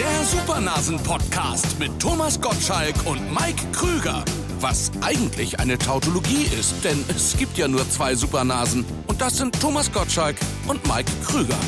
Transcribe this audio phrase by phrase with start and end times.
[0.00, 4.24] Der Supernasen-Podcast mit Thomas Gottschalk und Mike Krüger.
[4.58, 8.86] Was eigentlich eine Tautologie ist, denn es gibt ja nur zwei Supernasen.
[9.08, 10.36] Und das sind Thomas Gottschalk
[10.66, 11.58] und Mike Krüger.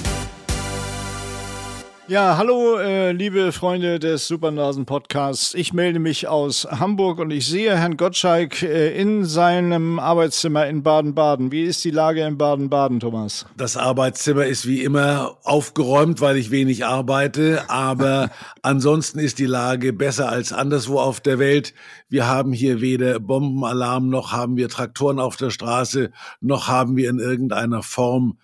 [2.12, 5.54] Ja, hallo, äh, liebe Freunde des Supernasen Podcasts.
[5.54, 10.83] Ich melde mich aus Hamburg und ich sehe Herrn Gottschalk äh, in seinem Arbeitszimmer in
[10.83, 11.53] Baden-Baden.
[11.53, 13.47] Wie ist die Lage in Baden-Baden, Thomas?
[13.56, 18.29] Das Arbeitszimmer ist wie immer aufgeräumt, weil ich wenig arbeite, aber
[18.60, 21.73] ansonsten ist die Lage besser als anderswo auf der Welt.
[22.10, 26.10] Wir haben hier weder Bombenalarm noch haben wir Traktoren auf der Straße,
[26.43, 28.37] noch haben wir in irgendeiner Form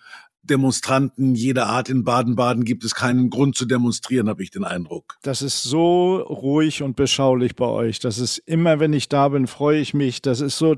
[0.43, 5.17] Demonstranten jeder Art in Baden-Baden gibt es keinen Grund zu demonstrieren, habe ich den Eindruck.
[5.21, 7.99] Das ist so ruhig und beschaulich bei euch.
[7.99, 10.21] Das ist immer, wenn ich da bin, freue ich mich.
[10.21, 10.75] Das ist so,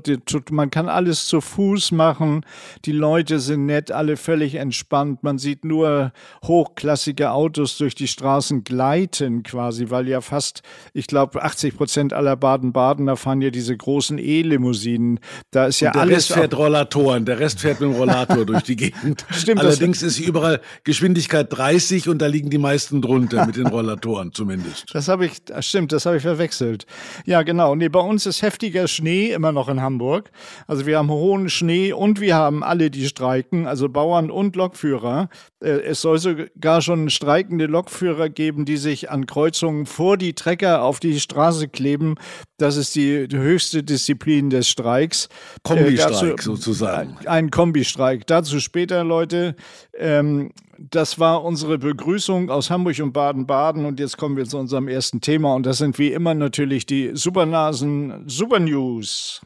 [0.50, 2.44] man kann alles zu Fuß machen.
[2.84, 5.22] Die Leute sind nett, alle völlig entspannt.
[5.22, 6.12] Man sieht nur
[6.44, 12.36] hochklassige Autos durch die Straßen gleiten quasi, weil ja fast, ich glaube, 80 Prozent aller
[12.36, 15.20] Baden-Badener fahren ja diese großen E-Limousinen.
[15.50, 16.16] Da ist ja und der alles.
[16.16, 19.24] Rest fährt Rollatoren, der Rest fährt mit dem Rollator durch die Gegend.
[19.30, 24.32] Stimmt, Allerdings ist überall Geschwindigkeit 30 und da liegen die meisten drunter mit den Rollatoren
[24.32, 24.86] zumindest.
[24.92, 26.86] Das habe ich, das stimmt, das habe ich verwechselt.
[27.24, 27.74] Ja, genau.
[27.74, 30.30] Nee, bei uns ist heftiger Schnee immer noch in Hamburg.
[30.66, 35.28] Also wir haben hohen Schnee und wir haben alle, die streiken, also Bauern und Lokführer.
[35.60, 40.82] Äh, es soll sogar schon streikende Lokführer geben, die sich an Kreuzungen vor die Trecker
[40.82, 42.16] auf die Straße kleben.
[42.62, 45.28] Das ist die höchste Disziplin des Streiks.
[45.64, 47.16] Kombistreik äh, sozusagen.
[47.26, 48.24] Ein Kombistreik.
[48.28, 49.56] Dazu später, Leute.
[49.98, 53.84] Ähm, das war unsere Begrüßung aus Hamburg und Baden-Baden.
[53.84, 55.56] Und jetzt kommen wir zu unserem ersten Thema.
[55.56, 59.40] Und das sind wie immer natürlich die Supernasen Super News.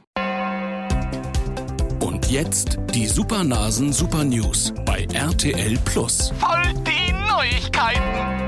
[2.01, 6.35] Und jetzt die Supernasen Super News bei RTL Plus.
[6.39, 8.46] Voll die Neuigkeiten.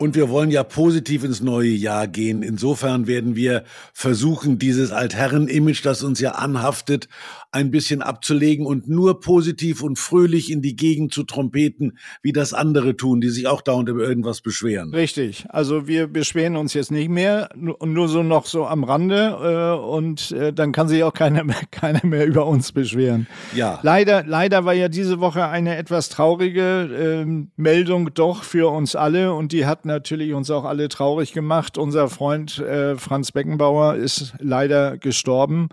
[0.00, 2.42] Und wir wollen ja positiv ins neue Jahr gehen.
[2.42, 7.06] Insofern werden wir versuchen, dieses Altherren-Image, das uns ja anhaftet,
[7.52, 12.54] ein bisschen abzulegen und nur positiv und fröhlich in die Gegend zu trompeten, wie das
[12.54, 14.94] andere tun, die sich auch dauernd über irgendwas beschweren.
[14.94, 15.46] Richtig.
[15.48, 20.30] Also wir beschweren uns jetzt nicht mehr, nur so noch so am Rande äh, und
[20.30, 23.26] äh, dann kann sich auch keiner mehr, keiner mehr über uns beschweren.
[23.54, 23.80] Ja.
[23.82, 29.34] Leider, leider war ja diese Woche eine etwas traurige äh, Meldung doch für uns alle
[29.34, 31.78] und die hat natürlich uns auch alle traurig gemacht.
[31.78, 35.68] Unser Freund äh, Franz Beckenbauer ist leider gestorben.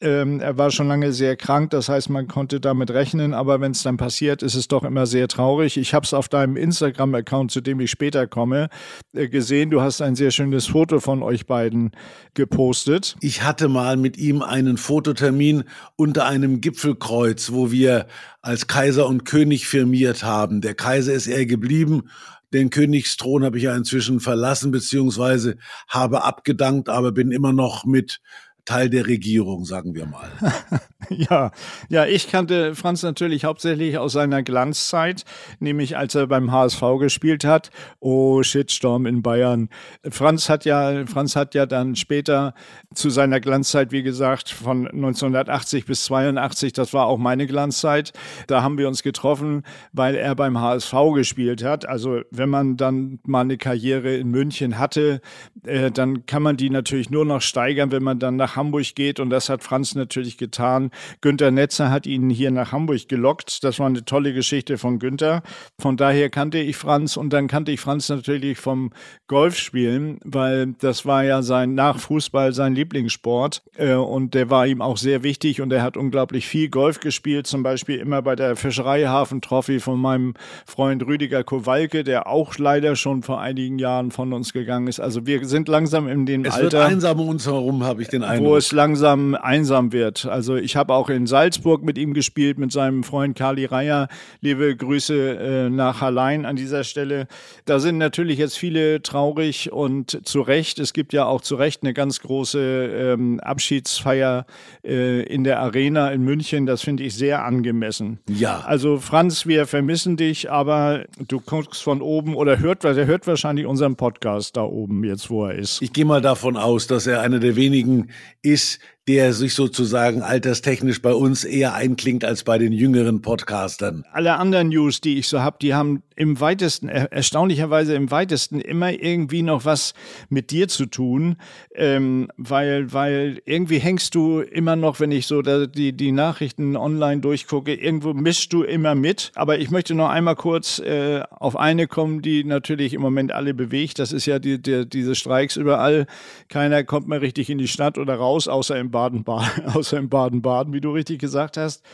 [0.00, 3.72] Ähm, er war schon lange sehr krank, das heißt, man konnte damit rechnen, aber wenn
[3.72, 5.76] es dann passiert, ist es doch immer sehr traurig.
[5.76, 8.68] Ich habe es auf deinem Instagram-Account, zu dem ich später komme,
[9.12, 9.70] äh, gesehen.
[9.70, 11.90] Du hast ein sehr schönes Foto von euch beiden
[12.34, 13.16] gepostet.
[13.22, 15.64] Ich hatte mal mit ihm einen Fototermin
[15.96, 18.06] unter einem Gipfelkreuz, wo wir
[18.40, 20.60] als Kaiser und König firmiert haben.
[20.60, 22.04] Der Kaiser ist er geblieben
[22.52, 28.20] den Königsthron habe ich ja inzwischen verlassen, beziehungsweise habe abgedankt, aber bin immer noch mit
[28.68, 30.30] Teil der Regierung, sagen wir mal.
[31.10, 31.52] ja,
[31.88, 35.24] ja, ich kannte Franz natürlich hauptsächlich aus seiner Glanzzeit,
[35.60, 37.70] nämlich als er beim HSV gespielt hat.
[38.00, 39.68] Oh, Shitstorm in Bayern.
[40.10, 42.52] Franz hat ja, Franz hat ja dann später
[42.94, 48.12] zu seiner Glanzzeit, wie gesagt, von 1980 bis 82, das war auch meine Glanzzeit.
[48.48, 51.88] Da haben wir uns getroffen, weil er beim HSV gespielt hat.
[51.88, 55.20] Also wenn man dann mal eine Karriere in München hatte,
[55.64, 59.20] äh, dann kann man die natürlich nur noch steigern, wenn man dann nach Hamburg geht
[59.20, 60.87] und das hat Franz natürlich getan.
[61.20, 63.64] Günter Netzer hat ihn hier nach Hamburg gelockt.
[63.64, 65.42] Das war eine tolle Geschichte von Günter.
[65.80, 68.90] Von daher kannte ich Franz und dann kannte ich Franz natürlich vom
[69.26, 74.82] Golfspielen, weil das war ja sein nach Fußball sein Lieblingssport äh, und der war ihm
[74.82, 78.56] auch sehr wichtig und er hat unglaublich viel Golf gespielt, zum Beispiel immer bei der
[78.56, 80.34] Fischereihafen Trophy von meinem
[80.66, 85.00] Freund Rüdiger Kowalke, der auch leider schon vor einigen Jahren von uns gegangen ist.
[85.00, 86.66] Also wir sind langsam in dem es Alter.
[86.66, 90.26] Es wird einsam um uns herum, habe ich den Eindruck wo es langsam einsam wird.
[90.26, 94.08] Also ich habe auch in Salzburg mit ihm gespielt, mit seinem Freund Kali Reier.
[94.40, 97.28] Liebe Grüße äh, nach Hallein an dieser Stelle.
[97.66, 100.78] Da sind natürlich jetzt viele traurig und zu Recht.
[100.78, 104.46] Es gibt ja auch zu Recht eine ganz große ähm, Abschiedsfeier
[104.84, 106.64] äh, in der Arena in München.
[106.64, 108.20] Das finde ich sehr angemessen.
[108.28, 108.60] Ja.
[108.60, 113.66] Also Franz, wir vermissen dich, aber du guckst von oben oder hört, er hört wahrscheinlich
[113.66, 115.82] unseren Podcast da oben jetzt, wo er ist.
[115.82, 118.08] Ich gehe mal davon aus, dass er einer der wenigen
[118.42, 118.78] ist,
[119.08, 124.04] der sich sozusagen alterstechnisch bei uns eher einklingt als bei den jüngeren Podcastern.
[124.12, 128.92] Alle anderen News, die ich so habe, die haben im weitesten, erstaunlicherweise im weitesten immer
[128.92, 129.94] irgendwie noch was
[130.28, 131.36] mit dir zu tun,
[131.74, 137.20] ähm, weil, weil irgendwie hängst du immer noch, wenn ich so die, die Nachrichten online
[137.20, 139.32] durchgucke, irgendwo mischst du immer mit.
[139.36, 143.54] Aber ich möchte noch einmal kurz äh, auf eine kommen, die natürlich im Moment alle
[143.54, 144.00] bewegt.
[144.00, 146.06] Das ist ja die, die, diese Streiks überall.
[146.48, 150.72] Keiner kommt mehr richtig in die Stadt oder raus, außer im Baden-Baden, außer im Baden-Baden,
[150.72, 151.84] wie du richtig gesagt hast.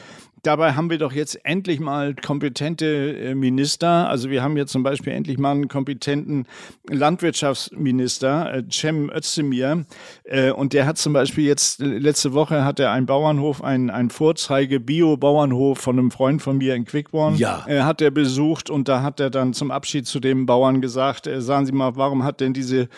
[0.43, 4.09] Dabei haben wir doch jetzt endlich mal kompetente äh, Minister.
[4.11, 6.47] Also wir haben jetzt zum Beispiel endlich mal einen kompetenten
[6.91, 9.87] Landwirtschaftsminister, äh, Cem Özdemir.
[10.25, 14.11] Äh, und der hat zum Beispiel jetzt, letzte Woche hat er einen Bauernhof, einen, einen
[14.11, 17.65] Vorzeige-Bio-Bauernhof von einem Freund von mir in Quickborn, ja.
[17.67, 21.65] hat er besucht und da hat er dann zum Abschied zu dem Bauern gesagt, sagen
[21.65, 22.89] Sie mal, warum hat denn diese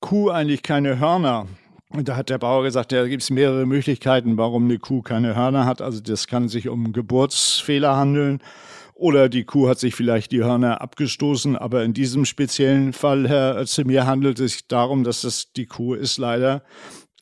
[0.00, 1.46] Kuh eigentlich keine Hörner?
[1.94, 5.36] Und da hat der Bauer gesagt, da gibt es mehrere Möglichkeiten, warum eine Kuh keine
[5.36, 5.80] Hörner hat.
[5.80, 8.40] Also das kann sich um Geburtsfehler handeln.
[8.94, 11.56] Oder die Kuh hat sich vielleicht die Hörner abgestoßen.
[11.56, 15.94] Aber in diesem speziellen Fall, Herr Özemir, handelt es sich darum, dass das die Kuh
[15.94, 16.62] ist leider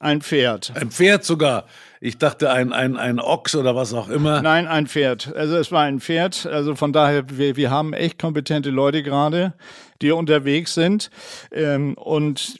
[0.02, 0.72] ein Pferd.
[0.74, 1.66] Ein Pferd sogar.
[2.00, 4.42] Ich dachte ein, ein, ein Ochs oder was auch immer.
[4.42, 5.32] Nein, ein Pferd.
[5.36, 6.46] Also es war ein Pferd.
[6.46, 9.52] Also von daher, wir, wir haben echt kompetente Leute gerade,
[10.00, 11.10] die unterwegs sind.
[11.52, 12.58] Ähm, und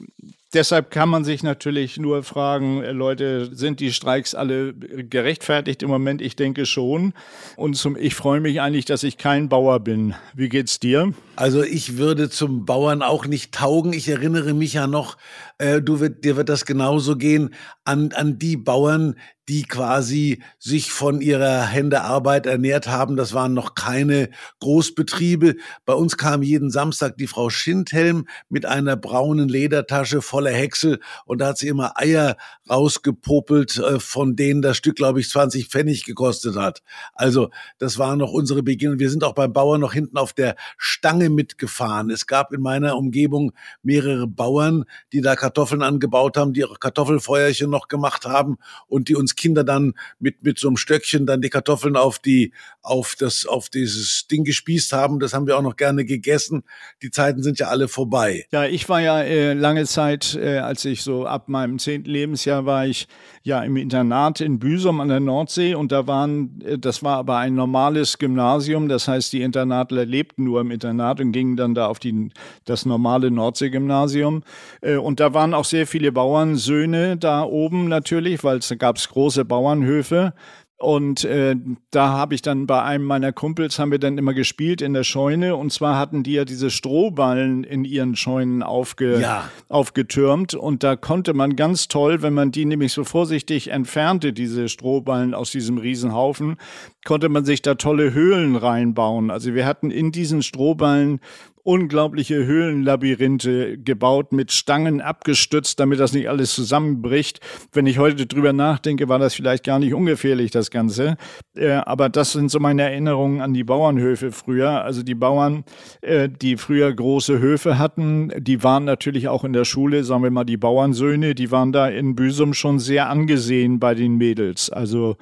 [0.55, 5.89] Deshalb kann man sich natürlich nur fragen, äh, Leute, sind die Streiks alle gerechtfertigt im
[5.89, 6.21] Moment?
[6.21, 7.15] Ich denke schon.
[7.57, 10.15] Und zum, ich freue mich eigentlich, dass ich kein Bauer bin.
[10.35, 11.15] Wie geht's dir?
[11.37, 13.95] Also ich würde zum Bauern auch nicht taugen.
[13.95, 15.17] Ich erinnere mich ja noch,
[15.63, 17.55] äh, du wird, dir wird das genauso gehen,
[17.85, 19.15] an, an die Bauern,
[19.49, 23.17] die quasi sich von ihrer Hände Arbeit ernährt haben.
[23.17, 24.31] Das waren noch keine
[24.61, 25.57] Großbetriebe.
[25.85, 31.41] Bei uns kam jeden Samstag die Frau Schindhelm mit einer braunen Ledertasche voller Häcksel und
[31.41, 32.37] da hat sie immer Eier
[32.71, 36.83] rausgepopelt, äh, von denen das Stück, glaube ich, 20 Pfennig gekostet hat.
[37.15, 39.01] Also das war noch unsere Beginnung.
[39.01, 42.11] Wir sind auch beim Bauern noch hinten auf der Stange mitgefahren.
[42.11, 47.89] Es gab in meiner Umgebung mehrere Bauern, die da angebaut haben, die ihre Kartoffelfeuerchen noch
[47.89, 51.97] gemacht haben und die uns Kinder dann mit, mit so einem Stöckchen dann die Kartoffeln
[51.97, 52.53] auf die,
[52.83, 55.21] auf das, auf dieses Ding gespießt haben.
[55.21, 56.65] Das haben wir auch noch gerne gegessen.
[57.03, 58.47] Die Zeiten sind ja alle vorbei.
[58.51, 62.67] Ja, ich war ja äh, lange Zeit, äh, als ich so ab meinem zehnten Lebensjahr
[62.67, 63.09] war ich
[63.43, 67.39] ja im Internat in Büsum an der Nordsee und da waren, äh, das war aber
[67.39, 68.89] ein normales Gymnasium.
[68.89, 72.31] Das heißt, die Internatler lebten nur im Internat und gingen dann da auf die,
[72.65, 74.43] das normale Nordsee-Gymnasium.
[74.81, 79.45] Äh, und da waren auch sehr viele Bauernsöhne da oben natürlich, weil es gab große
[79.45, 80.35] Bauernhöfe.
[80.79, 81.57] Und äh,
[81.91, 85.03] da habe ich dann bei einem meiner Kumpels haben wir dann immer gespielt in der
[85.03, 85.57] Scheune.
[85.57, 89.49] Und zwar hatten die ja diese Strohballen in ihren Scheunen aufge ja.
[89.69, 90.55] aufgetürmt.
[90.55, 95.35] Und da konnte man ganz toll, wenn man die nämlich so vorsichtig entfernte, diese Strohballen
[95.35, 96.57] aus diesem Riesenhaufen,
[97.05, 99.33] konnte man sich da tolle Höhlen reinbauen.
[99.33, 101.21] Also wir hatten in diesen Strohballen
[101.65, 107.41] unglaubliche Höhlenlabyrinthe gebaut, mit Stangen abgestützt, damit das nicht alles zusammenbricht.
[107.73, 111.17] Wenn ich heute drüber nachdenke, war das vielleicht gar nicht ungefährlich, das Ganze.
[111.55, 114.83] Äh, aber das sind so meine Erinnerungen an die Bauernhöfe früher.
[114.83, 115.65] Also die Bauern,
[116.01, 120.31] äh, die früher große Höfe hatten, die waren natürlich auch in der Schule, sagen wir
[120.31, 124.71] mal die Bauernsöhne, die waren da in Büsum schon sehr angesehen bei den Mädels.
[124.71, 125.17] Also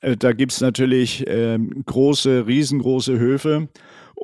[0.00, 3.68] äh, da gibt's natürlich äh, große, riesengroße Höfe.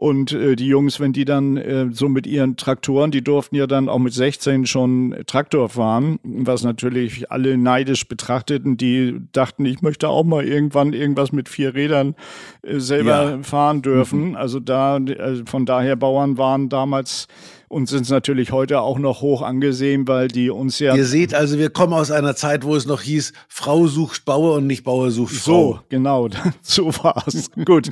[0.02, 3.68] Und äh, die Jungs, wenn die dann äh, so mit ihren Traktoren, die durften ja
[3.68, 9.80] dann auch mit 16 schon Traktor fahren, was natürlich alle neidisch betrachteten, die dachten, ich
[9.80, 12.16] möchte auch mal irgendwann irgendwas mit vier Rädern
[12.62, 13.42] äh, selber ja.
[13.44, 14.30] fahren dürfen.
[14.30, 14.34] Mhm.
[14.36, 17.28] Also da, also von daher Bauern waren damals
[17.72, 20.94] und sind natürlich heute auch noch hoch angesehen, weil die uns ja.
[20.94, 24.56] Ihr seht also, wir kommen aus einer Zeit, wo es noch hieß, Frau sucht Bauer
[24.56, 25.72] und nicht Bauer sucht Frau.
[25.74, 26.28] So, genau,
[26.62, 27.50] so war's.
[27.64, 27.88] Gut.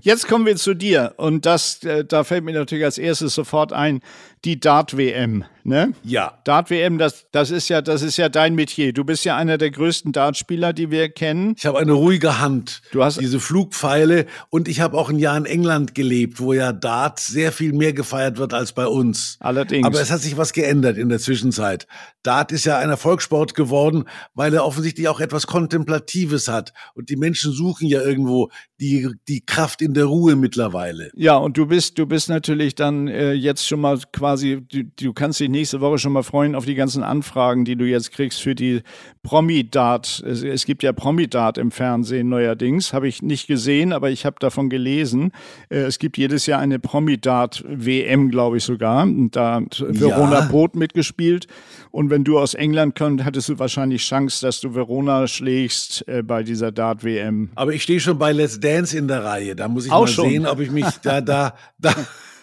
[0.00, 3.74] Jetzt kommen wir zu dir und das, äh, da fällt mir natürlich als erstes sofort
[3.74, 4.00] ein,
[4.44, 5.44] die Dart-WM.
[5.64, 5.92] Ne?
[6.02, 6.38] Ja.
[6.44, 8.92] Dart-WM, das, das, ist ja, das ist ja dein Metier.
[8.92, 11.54] Du bist ja einer der größten Dartspieler, die wir kennen.
[11.58, 12.80] Ich habe eine ruhige Hand.
[12.92, 16.72] Du hast diese Flugpfeile und ich habe auch ein Jahr in England gelebt, wo ja
[16.72, 19.36] Dart sehr viel mehr gefeiert wird als bei uns.
[19.40, 19.86] Allerdings.
[19.86, 21.86] Aber es hat sich was geändert in der Zwischenzeit.
[22.28, 24.04] Dart ist ja ein Erfolgssport geworden,
[24.34, 26.74] weil er offensichtlich auch etwas Kontemplatives hat.
[26.92, 31.10] Und die Menschen suchen ja irgendwo die, die Kraft in der Ruhe mittlerweile.
[31.14, 35.14] Ja, und du bist, du bist natürlich dann äh, jetzt schon mal quasi, du, du
[35.14, 38.42] kannst dich nächste Woche schon mal freuen auf die ganzen Anfragen, die du jetzt kriegst
[38.42, 38.82] für die
[39.22, 40.22] Promi-Dart.
[40.26, 42.92] Es, es, gibt ja Promi-Dart im Fernsehen neuerdings.
[42.92, 45.32] Habe ich nicht gesehen, aber ich habe davon gelesen.
[45.70, 49.04] Äh, es gibt jedes Jahr eine Promi-Dart-WM, glaube ich sogar.
[49.04, 50.46] und da Verona ja.
[50.46, 51.46] Brot mitgespielt.
[51.90, 56.22] Und wenn du aus England kommst, hattest du wahrscheinlich Chance, dass du Verona schlägst äh,
[56.22, 57.50] bei dieser Dart-WM.
[57.54, 59.56] Aber ich stehe schon bei Let's Dance in der Reihe.
[59.56, 60.28] Da muss ich Auch mal schon.
[60.28, 61.94] sehen, ob ich mich da, da, da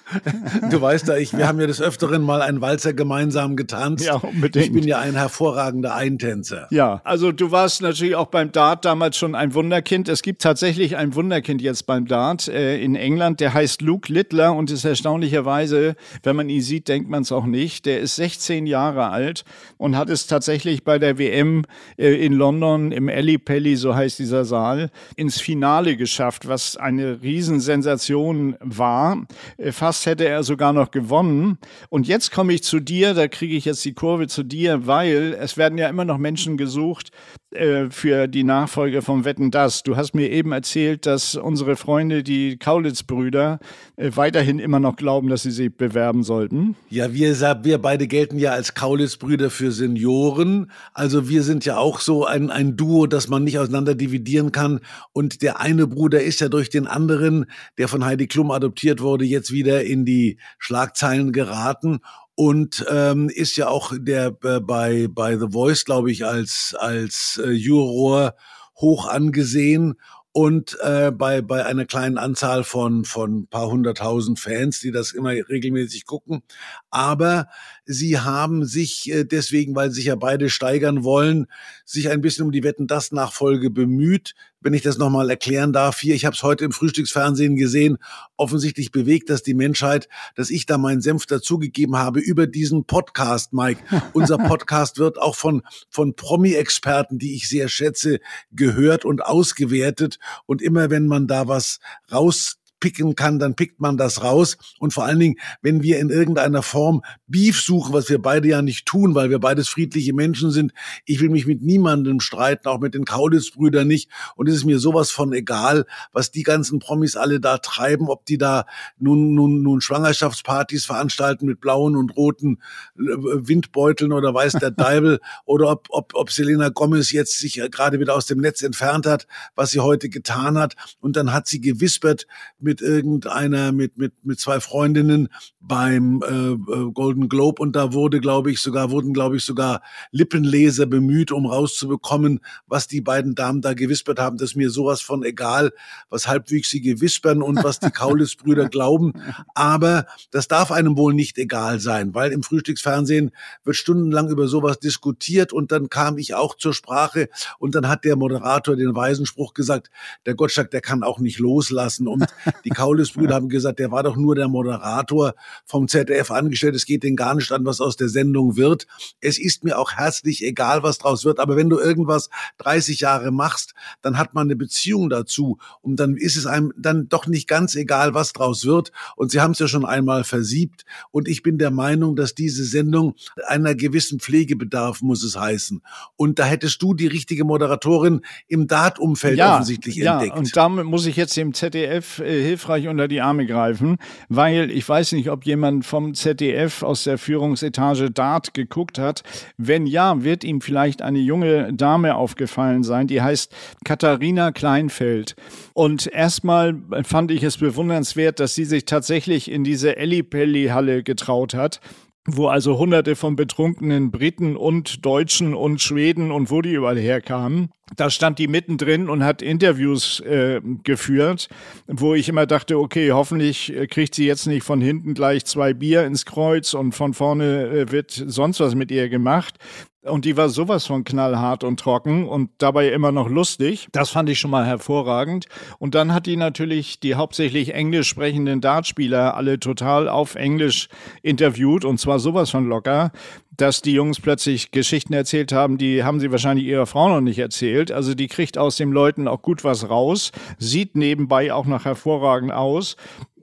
[0.71, 4.05] Du weißt ja, ich, wir haben ja des Öfteren mal einen Walzer gemeinsam getanzt.
[4.05, 4.65] Ja, unbedingt.
[4.65, 6.67] Ich bin ja ein hervorragender Eintänzer.
[6.71, 10.09] Ja, also du warst natürlich auch beim Dart damals schon ein Wunderkind.
[10.09, 13.39] Es gibt tatsächlich ein Wunderkind jetzt beim Dart äh, in England.
[13.39, 17.45] Der heißt Luke Littler und ist erstaunlicherweise, wenn man ihn sieht, denkt man es auch
[17.45, 17.85] nicht.
[17.85, 19.43] Der ist 16 Jahre alt
[19.77, 21.63] und hat es tatsächlich bei der WM
[21.97, 27.21] äh, in London im Alley Pelly, so heißt dieser Saal, ins Finale geschafft, was eine
[27.21, 29.25] Riesensensation war.
[29.57, 31.58] Äh, fast fast hätte er sogar noch gewonnen.
[31.90, 35.38] Und jetzt komme ich zu dir, da kriege ich jetzt die Kurve zu dir, weil
[35.40, 37.12] es werden ja immer noch Menschen gesucht
[37.56, 39.84] äh, für die Nachfolge vom Wetten Das.
[39.84, 43.60] Du hast mir eben erzählt, dass unsere Freunde, die Kaulitz-Brüder,
[43.96, 46.75] äh, weiterhin immer noch glauben, dass sie sich bewerben sollten.
[46.90, 47.34] Ja, wir,
[47.64, 50.72] wir beide gelten ja als Kaulitz-Brüder für Senioren.
[50.94, 54.82] Also wir sind ja auch so ein, ein Duo, das man nicht auseinander dividieren kann.
[55.14, 57.46] Und der eine Bruder ist ja durch den anderen,
[57.78, 62.00] der von Heidi Klum adoptiert wurde, jetzt wieder in die Schlagzeilen geraten
[62.36, 67.42] und ähm, ist ja auch der äh, bei bei The Voice, glaube ich, als als
[67.44, 68.36] äh, Juror
[68.75, 69.96] hoch angesehen
[70.34, 75.30] und äh, bei bei einer kleinen Anzahl von von paar hunderttausend Fans, die das immer
[75.30, 76.44] regelmäßig gucken.
[76.89, 77.48] Aber
[77.86, 81.48] sie haben sich äh, deswegen, weil sich ja beide steigern wollen,
[81.86, 84.34] sich ein bisschen um die Wetten das Nachfolge bemüht
[84.65, 88.00] wenn ich das nochmal erklären darf hier, ich habe es heute im Frühstücksfernsehen gesehen,
[88.36, 93.54] offensichtlich bewegt das die Menschheit, dass ich da meinen Senf dazugegeben habe über diesen Podcast,
[93.54, 93.80] Mike.
[94.13, 98.20] Unser Podcast wird auch von, von Promi-Experten, die ich sehr schätze,
[98.51, 100.18] gehört und ausgewertet.
[100.48, 101.80] Und immer wenn man da was
[102.12, 104.58] raus picken kann, dann pickt man das raus.
[104.77, 108.62] Und vor allen Dingen, wenn wir in irgendeiner Form Beef suchen, was wir beide ja
[108.62, 110.72] nicht tun, weil wir beides friedliche Menschen sind.
[111.04, 114.12] Ich will mich mit niemandem streiten, auch mit den Kaulitz-Brüdern nicht.
[114.36, 118.24] Und es ist mir sowas von egal, was die ganzen Promis alle da treiben, ob
[118.27, 118.68] die da
[119.00, 122.60] nun, nun, nun Schwangerschaftspartys veranstalten mit blauen und roten
[123.00, 128.00] äh, Windbeuteln oder weiß der Deibel oder ob, ob, ob Selena Gomez jetzt sich gerade
[128.00, 129.25] wieder aus dem Netz entfernt hat,
[129.56, 130.75] was sie heute getan hat.
[131.00, 132.27] Und dann hat sie gewispert
[132.60, 135.29] mit irgendeiner, mit, mit, mit zwei Freundinnen
[135.60, 139.82] beim äh, äh, Golden Globe und da wurde, glaube ich, sogar, wurden, glaube ich, sogar
[140.12, 144.38] Lippenleser bemüht, um rauszubekommen, was die beiden Damen da gewispert haben.
[144.38, 145.72] Das ist mir sowas von egal,
[146.10, 149.13] was Halbwüchsige wispern und was die Kaulitz-Brüder glauben.
[149.55, 153.32] Aber das darf einem wohl nicht egal sein, weil im Frühstücksfernsehen
[153.63, 157.29] wird stundenlang über sowas diskutiert und dann kam ich auch zur Sprache
[157.60, 159.89] und dann hat der Moderator den weisen Spruch gesagt,
[160.25, 162.25] der Gottschalk, der kann auch nicht loslassen und
[162.65, 166.75] die Kaulitz-Brüder haben gesagt, der war doch nur der Moderator vom ZDF angestellt.
[166.75, 168.88] Es geht denen gar nicht an, was aus der Sendung wird.
[169.22, 171.39] Es ist mir auch herzlich egal, was draus wird.
[171.39, 175.60] Aber wenn du irgendwas 30 Jahre machst, dann hat man eine Beziehung dazu.
[175.81, 178.91] Und dann ist es einem dann doch nicht ganz egal, was draus wird.
[179.15, 180.86] Und sie haben es ja schon einmal versiebt.
[181.12, 183.15] Und ich bin der Meinung, dass diese Sendung
[183.48, 185.81] einer gewissen Pflege bedarf, muss es heißen.
[186.15, 190.38] Und da hättest du die richtige Moderatorin im Dart-Umfeld ja, offensichtlich ja, entdeckt.
[190.38, 193.98] Und damit muss ich jetzt dem ZDF äh, hilfreich unter die Arme greifen,
[194.30, 199.24] weil ich weiß nicht, ob jemand vom ZDF aus der Führungsetage Dart geguckt hat.
[199.58, 205.36] Wenn ja, wird ihm vielleicht eine junge Dame aufgefallen sein, die heißt Katharina Kleinfeld.
[205.74, 211.82] Und erstmal fand ich es bewundernswert, dass sie sich tatsächlich in diese Ellipelli-Halle getraut hat
[212.25, 217.70] wo also hunderte von betrunkenen Briten und Deutschen und Schweden und wo die überall herkamen.
[217.96, 221.50] Da stand die mittendrin und hat Interviews äh, geführt,
[221.86, 225.74] wo ich immer dachte, okay, hoffentlich äh, kriegt sie jetzt nicht von hinten gleich zwei
[225.74, 229.60] Bier ins Kreuz und von vorne äh, wird sonst was mit ihr gemacht.
[230.05, 233.88] Und die war sowas von knallhart und trocken und dabei immer noch lustig.
[233.91, 235.47] Das fand ich schon mal hervorragend.
[235.79, 240.89] Und dann hat die natürlich die hauptsächlich englisch sprechenden Dartspieler alle total auf Englisch
[241.24, 243.12] interviewt und zwar sowas von locker,
[243.57, 247.39] dass die Jungs plötzlich Geschichten erzählt haben, die haben sie wahrscheinlich ihrer Frau noch nicht
[247.39, 247.91] erzählt.
[247.91, 252.51] Also die kriegt aus den Leuten auch gut was raus, sieht nebenbei auch noch hervorragend
[252.51, 252.95] aus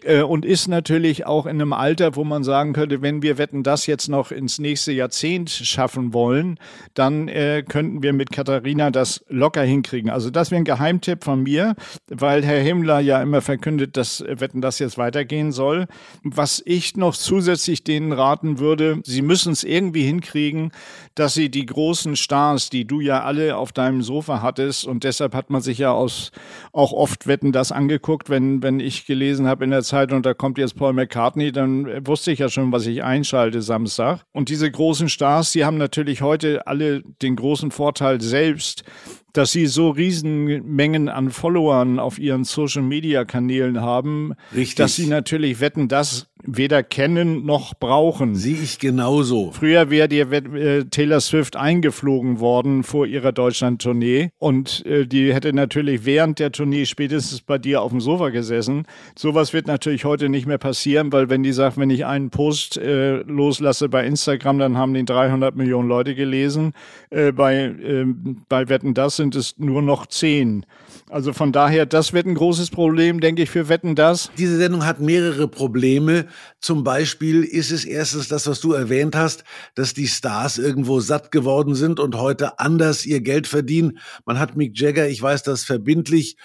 [0.05, 3.63] äh, und ist natürlich auch in einem Alter, wo man sagen könnte, wenn wir wetten
[3.63, 6.59] das jetzt noch ins nächste Jahrzehnt schaffen wollen,
[6.95, 10.11] dann äh, könnten wir mit Katharina das locker hinkriegen.
[10.11, 11.75] Also das wäre ein Geheimtipp von mir,
[12.09, 15.87] weil Herr Himmler ja immer verkündet, dass wetten das jetzt weitergehen soll.
[16.23, 20.73] Was ich noch zusätzlich denen raten würde, sie müssen es irgendwie hinkriegen,
[21.15, 25.35] dass sie die großen Stars, die du ja alle auf deinem Sofa hattest, und deshalb
[25.35, 26.33] hat man sich ja aus,
[26.73, 30.59] auch oft Wetten das angeguckt, wenn, wenn ich gelesen habe in der Zeitung, da kommt
[30.59, 34.25] jetzt Paul McCartney, dann wusste ich ja schon, was ich einschalte Samstag.
[34.33, 38.85] Und diese großen Stars, die haben natürlich heute alle den großen Vorteil selbst,
[39.33, 44.77] dass sie so Riesenmengen an Followern auf ihren Social-Media-Kanälen haben, Richtig.
[44.77, 48.35] dass sie natürlich wetten, das weder kennen noch brauchen.
[48.35, 49.53] Sehe ich genauso.
[49.53, 55.53] Früher wäre dir äh, Taylor Swift eingeflogen worden vor ihrer Deutschland-Tournee und äh, die hätte
[55.53, 58.85] natürlich während der Tournee spätestens bei dir auf dem Sofa gesessen.
[59.17, 62.77] Sowas wird natürlich heute nicht mehr passieren, weil wenn die sagt, wenn ich einen Post
[62.77, 66.73] äh, loslasse bei Instagram, dann haben den 300 Millionen Leute gelesen.
[67.11, 68.07] Äh, bei, äh,
[68.49, 70.67] bei Wetten, das sind es nur noch 10.
[71.11, 74.31] Also von daher, das wird ein großes Problem, denke ich, für Wetten, das.
[74.39, 76.27] Diese Sendung hat mehrere Probleme.
[76.61, 81.31] Zum Beispiel ist es erstens das, was du erwähnt hast, dass die Stars irgendwo satt
[81.31, 83.99] geworden sind und heute anders ihr Geld verdienen.
[84.25, 86.37] Man hat Mick Jagger, ich weiß das verbindlich,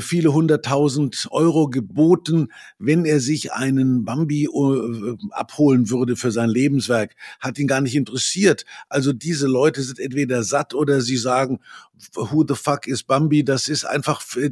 [0.00, 7.14] viele hunderttausend Euro geboten, wenn er sich einen Bambi äh, abholen würde für sein Lebenswerk.
[7.40, 8.64] Hat ihn gar nicht interessiert.
[8.88, 11.60] Also diese Leute sind entweder satt oder sie sagen,
[12.14, 13.44] who the fuck is Bambi?
[13.44, 14.50] Das ist einfach, äh,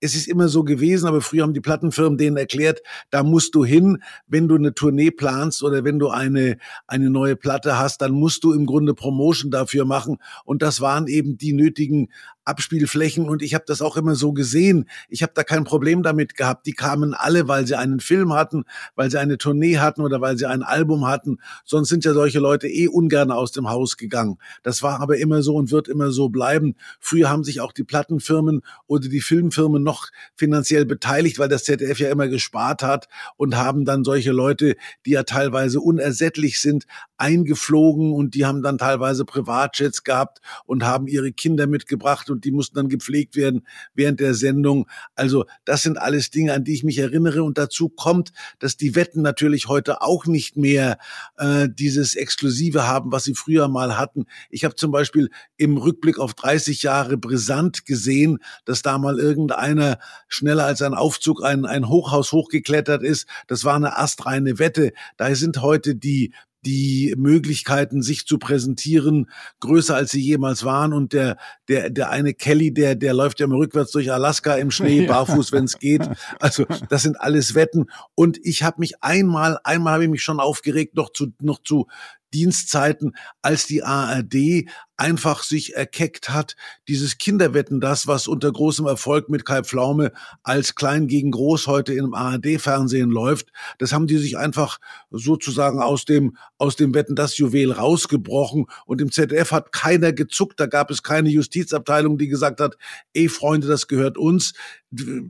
[0.00, 3.64] es ist immer so gewesen, aber früher haben die Plattenfirmen denen erklärt, da musst du
[3.64, 8.12] hin, wenn du eine Tournee planst oder wenn du eine, eine neue Platte hast, dann
[8.12, 10.18] musst du im Grunde Promotion dafür machen.
[10.44, 12.08] Und das waren eben die nötigen
[12.44, 14.88] Abspielflächen und ich habe das auch immer so gesehen.
[15.08, 16.66] Ich habe da kein Problem damit gehabt.
[16.66, 20.36] Die kamen alle, weil sie einen Film hatten, weil sie eine Tournee hatten oder weil
[20.36, 21.38] sie ein Album hatten.
[21.64, 24.36] Sonst sind ja solche Leute eh ungern aus dem Haus gegangen.
[24.62, 26.74] Das war aber immer so und wird immer so bleiben.
[27.00, 32.00] Früher haben sich auch die Plattenfirmen oder die Filmfirmen noch finanziell beteiligt, weil das ZDF
[32.00, 34.76] ja immer gespart hat und haben dann solche Leute,
[35.06, 36.86] die ja teilweise unersättlich sind,
[37.16, 42.50] eingeflogen und die haben dann teilweise Privatjets gehabt und haben ihre Kinder mitgebracht und die
[42.50, 44.88] mussten dann gepflegt werden während der Sendung.
[45.14, 47.44] Also das sind alles Dinge, an die ich mich erinnere.
[47.44, 50.98] Und dazu kommt, dass die Wetten natürlich heute auch nicht mehr
[51.36, 54.26] äh, dieses Exklusive haben, was sie früher mal hatten.
[54.50, 59.98] Ich habe zum Beispiel im Rückblick auf 30 Jahre brisant gesehen, dass da mal irgendeiner
[60.28, 63.28] schneller als ein Aufzug ein, ein Hochhaus hochgeklettert ist.
[63.46, 64.92] Das war eine astreine Wette.
[65.16, 66.32] Da sind heute die
[66.64, 70.92] die Möglichkeiten, sich zu präsentieren, größer als sie jemals waren.
[70.92, 71.36] Und der,
[71.68, 75.52] der, der eine Kelly, der, der läuft ja mal rückwärts durch Alaska im Schnee, barfuß,
[75.52, 76.08] wenn es geht.
[76.40, 77.86] Also das sind alles Wetten.
[78.14, 81.86] Und ich habe mich einmal, einmal habe ich mich schon aufgeregt, noch zu, noch zu
[82.32, 86.56] Dienstzeiten, als die ARD einfach sich erkeckt hat,
[86.88, 91.94] dieses Kinderwetten, das, was unter großem Erfolg mit Kai Pflaume als Klein gegen Groß heute
[91.94, 94.78] im ARD-Fernsehen läuft, das haben die sich einfach
[95.10, 98.66] sozusagen aus dem, aus dem Wetten, das Juwel rausgebrochen.
[98.86, 102.76] Und im ZDF hat keiner gezuckt, da gab es keine Justizabteilung, die gesagt hat,
[103.12, 104.54] ey Freunde, das gehört uns,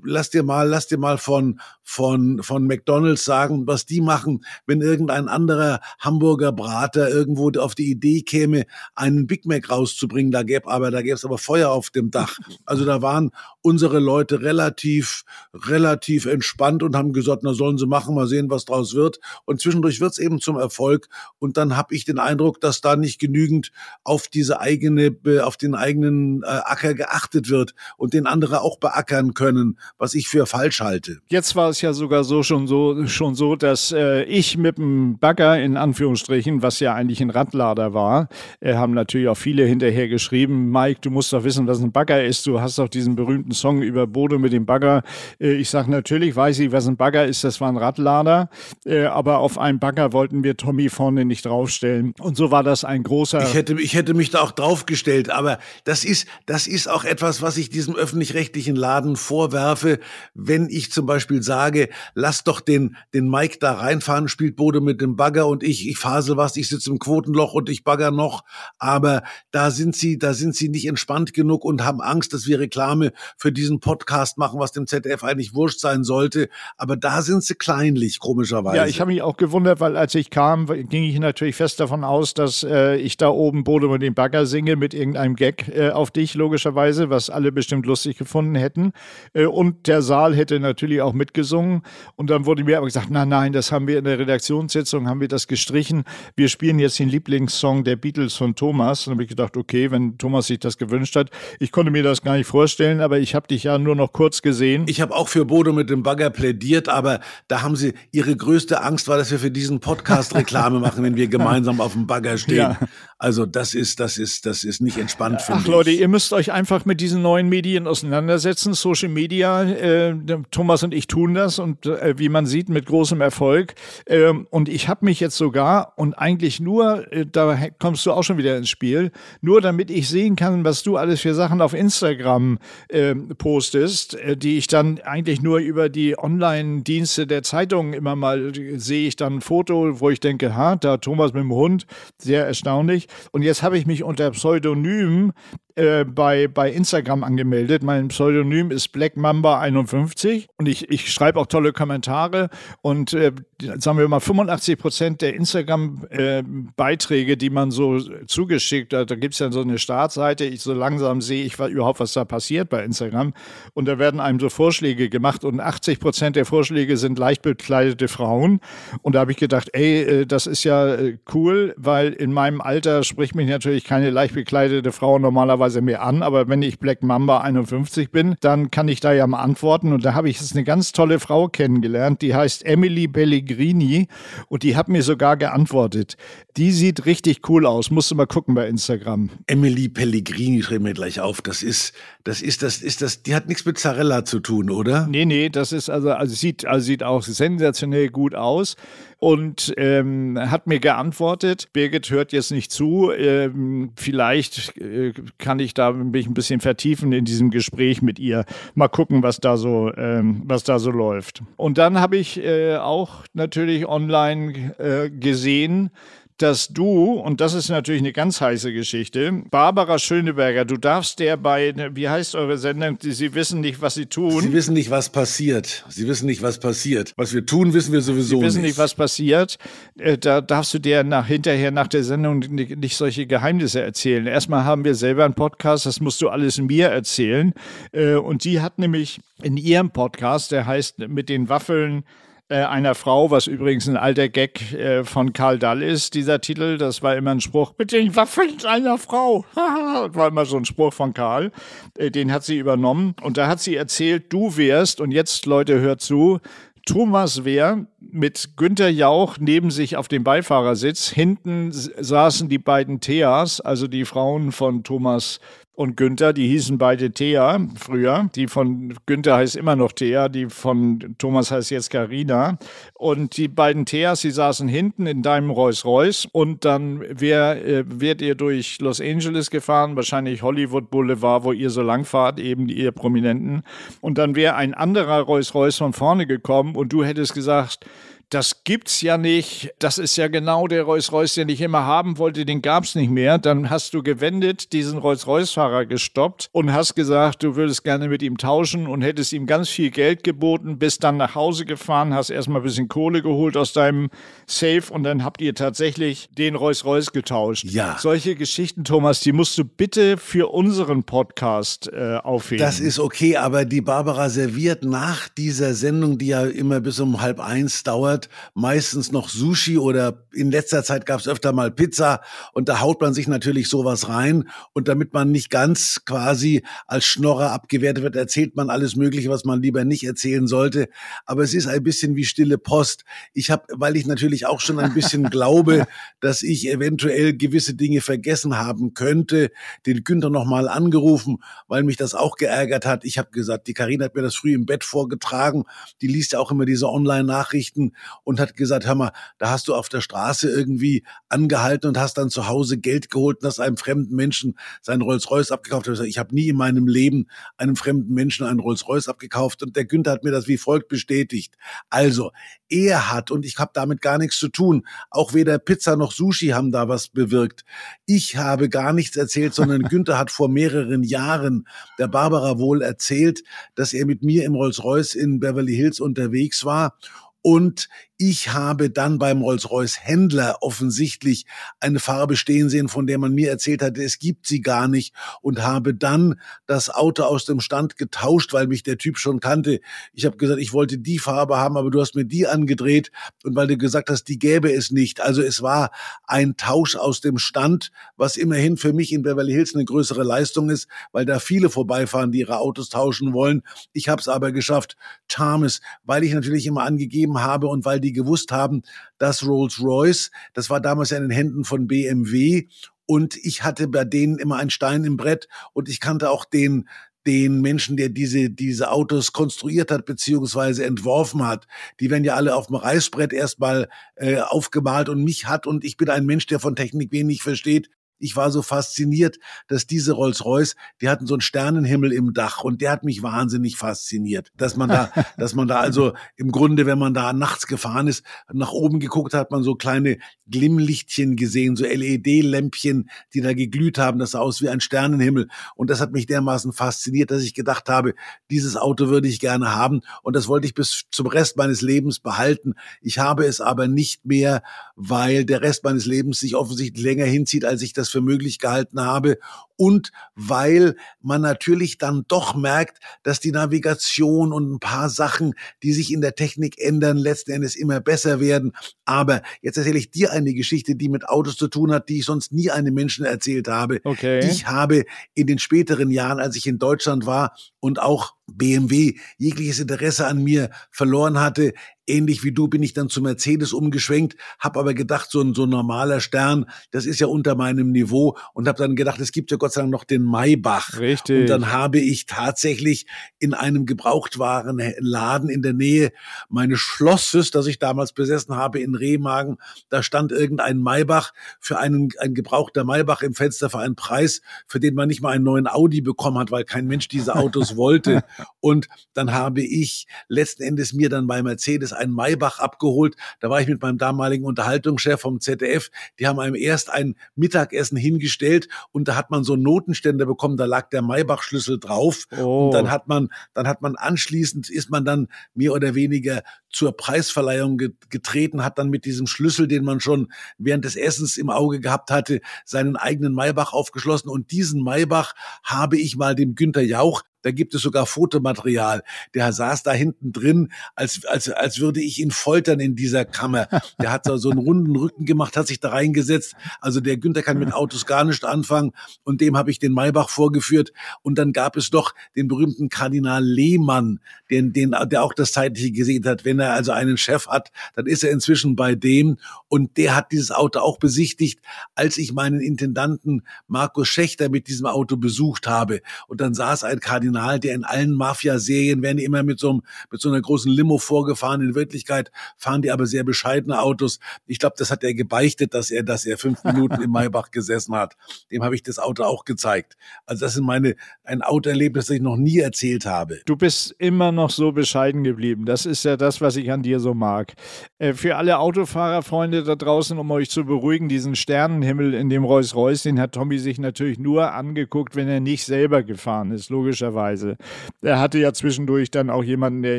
[0.04, 4.80] lass dir mal, lass dir mal von, von, von McDonalds sagen, was die machen, wenn
[4.80, 10.68] irgendein anderer Hamburger Brater irgendwo auf die Idee käme, einen Big Mac rauszubringen, da gäbe
[10.68, 12.38] aber, da gäbe es aber Feuer auf dem Dach.
[12.66, 18.14] Also da waren unsere Leute relativ, relativ entspannt und haben gesagt, na sollen sie machen,
[18.14, 19.20] mal sehen, was draus wird.
[19.44, 21.08] Und zwischendurch wird es eben zum Erfolg.
[21.38, 23.70] Und dann habe ich den Eindruck, dass da nicht genügend
[24.02, 29.34] auf diese eigene, auf den eigenen äh, Acker geachtet wird und den andere auch beackern
[29.34, 29.53] können,
[29.98, 31.18] was ich für falsch halte.
[31.28, 35.18] Jetzt war es ja sogar so schon so, schon so, dass äh, ich mit dem
[35.18, 38.28] Bagger in Anführungsstrichen, was ja eigentlich ein Radlader war,
[38.60, 42.24] äh, haben natürlich auch viele hinterher geschrieben, Mike, du musst doch wissen, was ein Bagger
[42.24, 42.46] ist.
[42.46, 45.02] Du hast doch diesen berühmten Song über Bodo mit dem Bagger.
[45.40, 47.44] Äh, ich sage natürlich, weiß ich, was ein Bagger ist.
[47.44, 48.48] Das war ein Radlader.
[48.84, 52.14] Äh, aber auf einen Bagger wollten wir Tommy vorne nicht draufstellen.
[52.20, 53.42] Und so war das ein großer.
[53.42, 55.30] Ich hätte, ich hätte mich da auch draufgestellt.
[55.30, 59.98] Aber das ist, das ist auch etwas, was ich diesem öffentlich-rechtlichen Laden vorwerfe.
[60.34, 65.00] Wenn ich zum Beispiel sage, lass doch den, den Mike da reinfahren, spielt Bodo mit
[65.00, 68.44] dem Bagger und ich, ich fasel was, ich sitze im Quotenloch und ich bagger noch.
[68.78, 72.58] Aber da sind sie, da sind sie nicht entspannt genug und haben Angst, dass wir
[72.58, 76.48] Reklame für diesen Podcast machen, was dem ZDF eigentlich wurscht sein sollte.
[76.76, 78.76] Aber da sind sie kleinlich, komischerweise.
[78.76, 82.04] Ja, ich habe mich auch gewundert, weil als ich kam, ging ich natürlich fest davon
[82.04, 85.90] aus, dass äh, ich da oben Bodo mit dem Bagger singe mit irgendeinem Gag äh,
[85.90, 88.92] auf dich, logischerweise, was alle bestimmt lustig gefunden hätten.
[89.34, 91.82] Äh, und der Saal hätte natürlich auch mitgesungen.
[92.16, 95.20] Und dann wurde mir aber gesagt, nein, nein, das haben wir in der Redaktionssitzung, haben
[95.20, 96.04] wir das gestrichen.
[96.36, 99.06] Wir spielen jetzt den Lieblingssong der Beatles von Thomas.
[99.06, 101.30] Und dann habe ich gedacht, okay, wenn Thomas sich das gewünscht hat.
[101.58, 104.42] Ich konnte mir das gar nicht vorstellen, aber ich habe dich ja nur noch kurz
[104.42, 104.84] gesehen.
[104.86, 108.82] Ich habe auch für Bodo mit dem Bagger plädiert, aber da haben sie, ihre größte
[108.82, 112.38] Angst war, dass wir für diesen Podcast Reklame machen, wenn wir gemeinsam auf dem Bagger
[112.38, 112.56] stehen.
[112.56, 112.78] Ja.
[113.18, 115.66] Also das ist, das ist, das ist nicht entspannt, finde ich.
[115.66, 118.74] Ach Leute, ihr müsst euch einfach mit diesen neuen Medien auseinandersetzen.
[118.74, 120.14] Social Media, äh,
[120.50, 123.74] Thomas und ich tun das und äh, wie man sieht, mit großem Erfolg.
[124.06, 128.22] Ähm, und ich habe mich jetzt sogar und eigentlich nur, äh, da kommst du auch
[128.22, 131.72] schon wieder ins Spiel, nur damit ich sehen kann, was du alles für Sachen auf
[131.72, 132.58] Instagram
[132.90, 138.52] ähm, postest, äh, die ich dann eigentlich nur über die Online-Dienste der Zeitungen immer mal
[138.76, 141.86] sehe ich dann ein Foto, wo ich denke, ha, da Thomas mit dem Hund,
[142.18, 143.08] sehr erstaunlich.
[143.32, 145.32] Und jetzt habe ich mich unter Pseudonym
[145.76, 147.82] äh, bei, bei Instagram angemeldet.
[147.82, 152.48] Mein Pseudonym ist Black Mamba 51 und ich, ich schreibe auch tolle Kommentare.
[152.80, 153.32] Und äh,
[153.78, 159.34] sagen wir mal 85 Prozent der Instagram-Beiträge, äh, die man so zugeschickt hat, da gibt
[159.34, 162.84] es ja so eine Startseite, ich so langsam sehe ich überhaupt, was da passiert bei
[162.84, 163.34] Instagram.
[163.72, 165.44] Und da werden einem so Vorschläge gemacht.
[165.44, 168.60] Und 80 Prozent der Vorschläge sind leicht bekleidete Frauen.
[169.02, 172.60] Und da habe ich gedacht, ey, äh, das ist ja äh, cool, weil in meinem
[172.60, 176.78] Alter spricht mich natürlich keine leicht bekleidete Frau normalerweise normalerweise mir an, aber wenn ich
[176.78, 179.92] Black Mamba 51 bin, dann kann ich da ja mal antworten.
[179.92, 184.08] Und da habe ich jetzt eine ganz tolle Frau kennengelernt, die heißt Emily Pellegrini
[184.48, 186.16] und die hat mir sogar geantwortet.
[186.56, 187.90] Die sieht richtig cool aus.
[187.90, 189.30] Musst du mal gucken bei Instagram.
[189.46, 191.40] Emily Pellegrini schreiben wir gleich auf.
[191.42, 195.06] Das ist, das ist, das ist das, die hat nichts mit Zarella zu tun, oder?
[195.06, 198.76] Nee, nee, das ist also, also sieht, also sieht auch sensationell gut aus
[199.24, 205.72] und ähm, hat mir geantwortet, Birgit hört jetzt nicht zu, ähm, vielleicht äh, kann ich
[205.72, 209.90] da mich ein bisschen vertiefen in diesem Gespräch mit ihr, mal gucken, was da so,
[209.96, 211.42] ähm, was da so läuft.
[211.56, 215.88] Und dann habe ich äh, auch natürlich online äh, gesehen,
[216.38, 221.36] dass du, und das ist natürlich eine ganz heiße Geschichte, Barbara Schöneberger, du darfst der
[221.36, 224.40] bei, wie heißt eure Sendung, Sie wissen nicht, was Sie tun.
[224.40, 225.84] Sie wissen nicht, was passiert.
[225.88, 227.12] Sie wissen nicht, was passiert.
[227.16, 228.42] Was wir tun, wissen wir sowieso nicht.
[228.42, 229.58] Sie wissen nicht, was passiert.
[229.96, 234.26] Äh, da darfst du dir nach, hinterher nach der Sendung nicht solche Geheimnisse erzählen.
[234.26, 237.52] Erstmal haben wir selber einen Podcast, das musst du alles mir erzählen.
[237.92, 242.04] Äh, und die hat nämlich in ihrem Podcast, der heißt mit den Waffeln,
[242.48, 246.76] einer Frau, was übrigens ein alter Gag äh, von Karl Dall ist, dieser Titel.
[246.76, 249.44] Das war immer ein Spruch, mit den Waffeln einer Frau.
[249.54, 251.52] das war immer so ein Spruch von Karl.
[251.96, 253.14] Äh, den hat sie übernommen.
[253.22, 256.40] Und da hat sie erzählt, du wärst, und jetzt Leute, hört zu,
[256.86, 261.08] Thomas Wehr mit Günter Jauch neben sich auf dem Beifahrersitz.
[261.08, 265.40] Hinten saßen die beiden Theas, also die Frauen von Thomas
[265.76, 268.30] und Günther, die hießen beide Thea früher.
[268.36, 272.58] Die von Günther heißt immer noch Thea, die von Thomas heißt jetzt Carina.
[272.94, 278.22] Und die beiden Theas, die saßen hinten in deinem Rolls-Royce und dann wär, äh, wärt
[278.22, 282.92] ihr durch Los Angeles gefahren, wahrscheinlich Hollywood Boulevard, wo ihr so lang fahrt, eben ihr
[282.92, 283.64] Prominenten.
[284.00, 287.84] Und dann wäre ein anderer Rolls-Royce von vorne gekommen und du hättest gesagt,
[288.30, 289.72] das gibt's ja nicht.
[289.78, 293.38] Das ist ja genau der Rolls-Royce, den ich immer haben wollte, den gab's nicht mehr.
[293.38, 298.38] Dann hast du gewendet, diesen Rolls-Royce-Fahrer gestoppt und hast gesagt, du würdest gerne mit ihm
[298.38, 302.60] tauschen und hättest ihm ganz viel Geld geboten, bist dann nach Hause gefahren, hast erstmal
[302.60, 304.10] ein bisschen Kohle geholt aus deinem
[304.46, 307.64] Safe und dann habt ihr tatsächlich den Rolls-Royce getauscht.
[307.64, 307.96] Ja.
[307.98, 312.64] Solche Geschichten, Thomas, die musst du bitte für unseren Podcast äh, aufheben.
[312.64, 317.20] Das ist okay, aber die Barbara serviert nach dieser Sendung, die ja immer bis um
[317.20, 321.70] halb eins dauert, dauert, meistens noch Sushi oder in letzter Zeit gab es öfter mal
[321.70, 322.20] Pizza
[322.52, 327.04] und da haut man sich natürlich sowas rein und damit man nicht ganz quasi als
[327.04, 330.88] Schnorrer abgewertet wird, erzählt man alles Mögliche, was man lieber nicht erzählen sollte.
[331.26, 333.04] Aber es ist ein bisschen wie stille Post.
[333.32, 335.86] Ich habe, weil ich natürlich auch schon ein bisschen glaube,
[336.20, 339.50] dass ich eventuell gewisse Dinge vergessen haben könnte,
[339.86, 343.04] den Günther nochmal angerufen, weil mich das auch geärgert hat.
[343.04, 345.64] Ich habe gesagt, die Karina hat mir das früh im Bett vorgetragen.
[346.00, 347.92] Die liest ja auch immer diese Online-Nachrichten
[348.24, 352.18] und hat gesagt, hör mal, da hast du auf der Straße irgendwie angehalten und hast
[352.18, 355.88] dann zu Hause Geld geholt und hast einem fremden Menschen seinen Rolls-Royce abgekauft.
[355.88, 360.12] Ich habe nie in meinem Leben einem fremden Menschen einen Rolls-Royce abgekauft und der Günther
[360.12, 361.56] hat mir das wie folgt bestätigt.
[361.90, 362.30] Also,
[362.68, 366.48] er hat, und ich habe damit gar nichts zu tun, auch weder Pizza noch Sushi
[366.48, 367.64] haben da was bewirkt.
[368.06, 373.44] Ich habe gar nichts erzählt, sondern Günther hat vor mehreren Jahren der Barbara wohl erzählt,
[373.74, 376.96] dass er mit mir im Rolls-Royce in Beverly Hills unterwegs war
[377.44, 381.46] und Ich habe dann beim Rolls-Royce Händler offensichtlich
[381.80, 385.12] eine Farbe stehen sehen, von der man mir erzählt hatte, es gibt sie gar nicht
[385.42, 389.80] und habe dann das Auto aus dem Stand getauscht, weil mich der Typ schon kannte.
[390.12, 393.10] Ich habe gesagt, ich wollte die Farbe haben, aber du hast mir die angedreht
[393.42, 395.20] und weil du gesagt hast, die gäbe es nicht.
[395.20, 395.90] Also es war
[396.22, 400.70] ein Tausch aus dem Stand, was immerhin für mich in Beverly Hills eine größere Leistung
[400.70, 403.62] ist, weil da viele vorbeifahren, die ihre Autos tauschen wollen.
[403.92, 404.96] Ich habe es aber geschafft.
[405.26, 408.82] Thomas, weil ich natürlich immer angegeben habe und weil die gewusst haben,
[409.18, 412.68] dass Rolls-Royce, das war damals ja in den Händen von BMW
[413.06, 416.88] und ich hatte bei denen immer einen Stein im Brett und ich kannte auch den
[417.26, 421.66] den Menschen, der diese, diese Autos konstruiert hat beziehungsweise entworfen hat.
[421.98, 425.96] Die werden ja alle auf dem Reißbrett erstmal äh, aufgemalt und mich hat und ich
[425.96, 427.88] bin ein Mensch, der von Technik wenig versteht
[428.24, 432.80] ich war so fasziniert, dass diese Rolls-Royce, die hatten so einen Sternenhimmel im Dach und
[432.80, 436.98] der hat mich wahnsinnig fasziniert, dass man da, dass man da also im Grunde, wenn
[436.98, 440.16] man da nachts gefahren ist, nach oben geguckt hat, man so kleine
[440.50, 445.48] Glimmlichtchen gesehen, so LED-Lämpchen, die da geglüht haben, das sah aus wie ein Sternenhimmel.
[445.74, 448.14] Und das hat mich dermaßen fasziniert, dass ich gedacht habe,
[448.50, 450.00] dieses Auto würde ich gerne haben.
[450.22, 452.74] Und das wollte ich bis zum Rest meines Lebens behalten.
[453.02, 454.62] Ich habe es aber nicht mehr,
[454.96, 458.58] weil der Rest meines Lebens sich offensichtlich länger hinzieht, als ich das das für möglich
[458.60, 459.38] gehalten habe
[459.76, 465.92] und weil man natürlich dann doch merkt, dass die Navigation und ein paar Sachen, die
[465.92, 468.72] sich in der Technik ändern, letzten Endes immer besser werden.
[469.04, 472.24] Aber jetzt erzähle ich dir eine Geschichte, die mit Autos zu tun hat, die ich
[472.24, 474.00] sonst nie einem Menschen erzählt habe.
[474.04, 474.40] Okay.
[474.48, 479.80] Ich habe in den späteren Jahren, als ich in Deutschland war und auch BMW jegliches
[479.80, 481.72] Interesse an mir verloren hatte,
[482.06, 485.64] ähnlich wie du bin ich dann zu Mercedes umgeschwenkt, habe aber gedacht, so ein so
[485.64, 489.50] ein normaler Stern, das ist ja unter meinem Niveau und habe dann gedacht, es gibt
[489.50, 490.98] ja Gott sei Dank noch den Maybach.
[490.98, 491.40] Richtig.
[491.40, 493.06] Und dann habe ich tatsächlich
[493.38, 496.12] in einem Gebrauchtwarenladen in der Nähe
[496.50, 499.56] meines Schlosses, das ich damals besessen habe in Remagen,
[499.88, 504.80] da stand irgendein Maybach für einen ein gebrauchter Maybach im Fenster für einen Preis, für
[504.80, 508.22] den man nicht mal einen neuen Audi bekommen hat, weil kein Mensch diese Autos wollte.
[508.60, 513.16] Und dann habe ich letzten Endes mir dann bei Mercedes einen Maybach abgeholt.
[513.40, 515.90] Da war ich mit meinem damaligen Unterhaltungschef vom ZDF.
[516.18, 520.56] Die haben einem erst ein Mittagessen hingestellt und da hat man so Notenständer bekommen.
[520.56, 522.24] Da lag der Maybach-Schlüssel drauf.
[522.36, 522.66] Oh.
[522.66, 526.42] Und dann hat man, dann hat man anschließend ist man dann mehr oder weniger
[526.74, 527.78] zur Preisverleihung
[528.10, 532.10] getreten, hat dann mit diesem Schlüssel, den man schon während des Essens im Auge gehabt
[532.10, 534.28] hatte, seinen eigenen Maybach aufgeschlossen.
[534.28, 539.02] Und diesen Maybach habe ich mal dem Günter Jauch da gibt es sogar Fotomaterial.
[539.34, 543.68] Der saß da hinten drin, als, als, als würde ich ihn foltern in dieser Kammer.
[544.00, 546.54] Der hat so einen runden Rücken gemacht, hat sich da reingesetzt.
[546.80, 548.92] Also der Günther kann mit Autos gar nicht anfangen.
[549.24, 550.94] Und dem habe ich den Maybach vorgeführt.
[551.20, 555.92] Und dann gab es doch den berühmten Kardinal Lehmann, den, den, der auch das Zeitliche
[555.92, 556.46] gesehen hat.
[556.46, 559.38] Wenn er also einen Chef hat, dann ist er inzwischen bei dem.
[559.68, 561.60] Und der hat dieses Auto auch besichtigt,
[561.94, 566.00] als ich meinen Intendanten Markus Schächter mit diesem Auto besucht habe.
[566.28, 570.20] Und dann saß ein Kardinal der in allen Mafia-Serien werden immer mit so, einem, mit
[570.20, 571.60] so einer großen Limo vorgefahren.
[571.60, 574.20] In Wirklichkeit fahren die aber sehr bescheidene Autos.
[574.46, 577.94] Ich glaube, das hat er gebeichtet, dass er, dass er fünf Minuten im Maybach gesessen
[577.94, 578.14] hat.
[578.50, 579.96] Dem habe ich das Auto auch gezeigt.
[580.26, 583.40] Also das ist meine, ein Autoerlebnis, das ich noch nie erzählt habe.
[583.46, 585.64] Du bist immer noch so bescheiden geblieben.
[585.64, 587.54] Das ist ja das, was ich an dir so mag.
[587.98, 593.02] Äh, für alle Autofahrerfreunde da draußen, um euch zu beruhigen, diesen Sternenhimmel in dem Rolls-Royce,
[593.02, 597.24] den hat Tommy sich natürlich nur angeguckt, wenn er nicht selber gefahren ist, logischerweise.
[597.34, 597.56] Weise.
[598.02, 599.98] Er hatte ja zwischendurch dann auch jemanden, der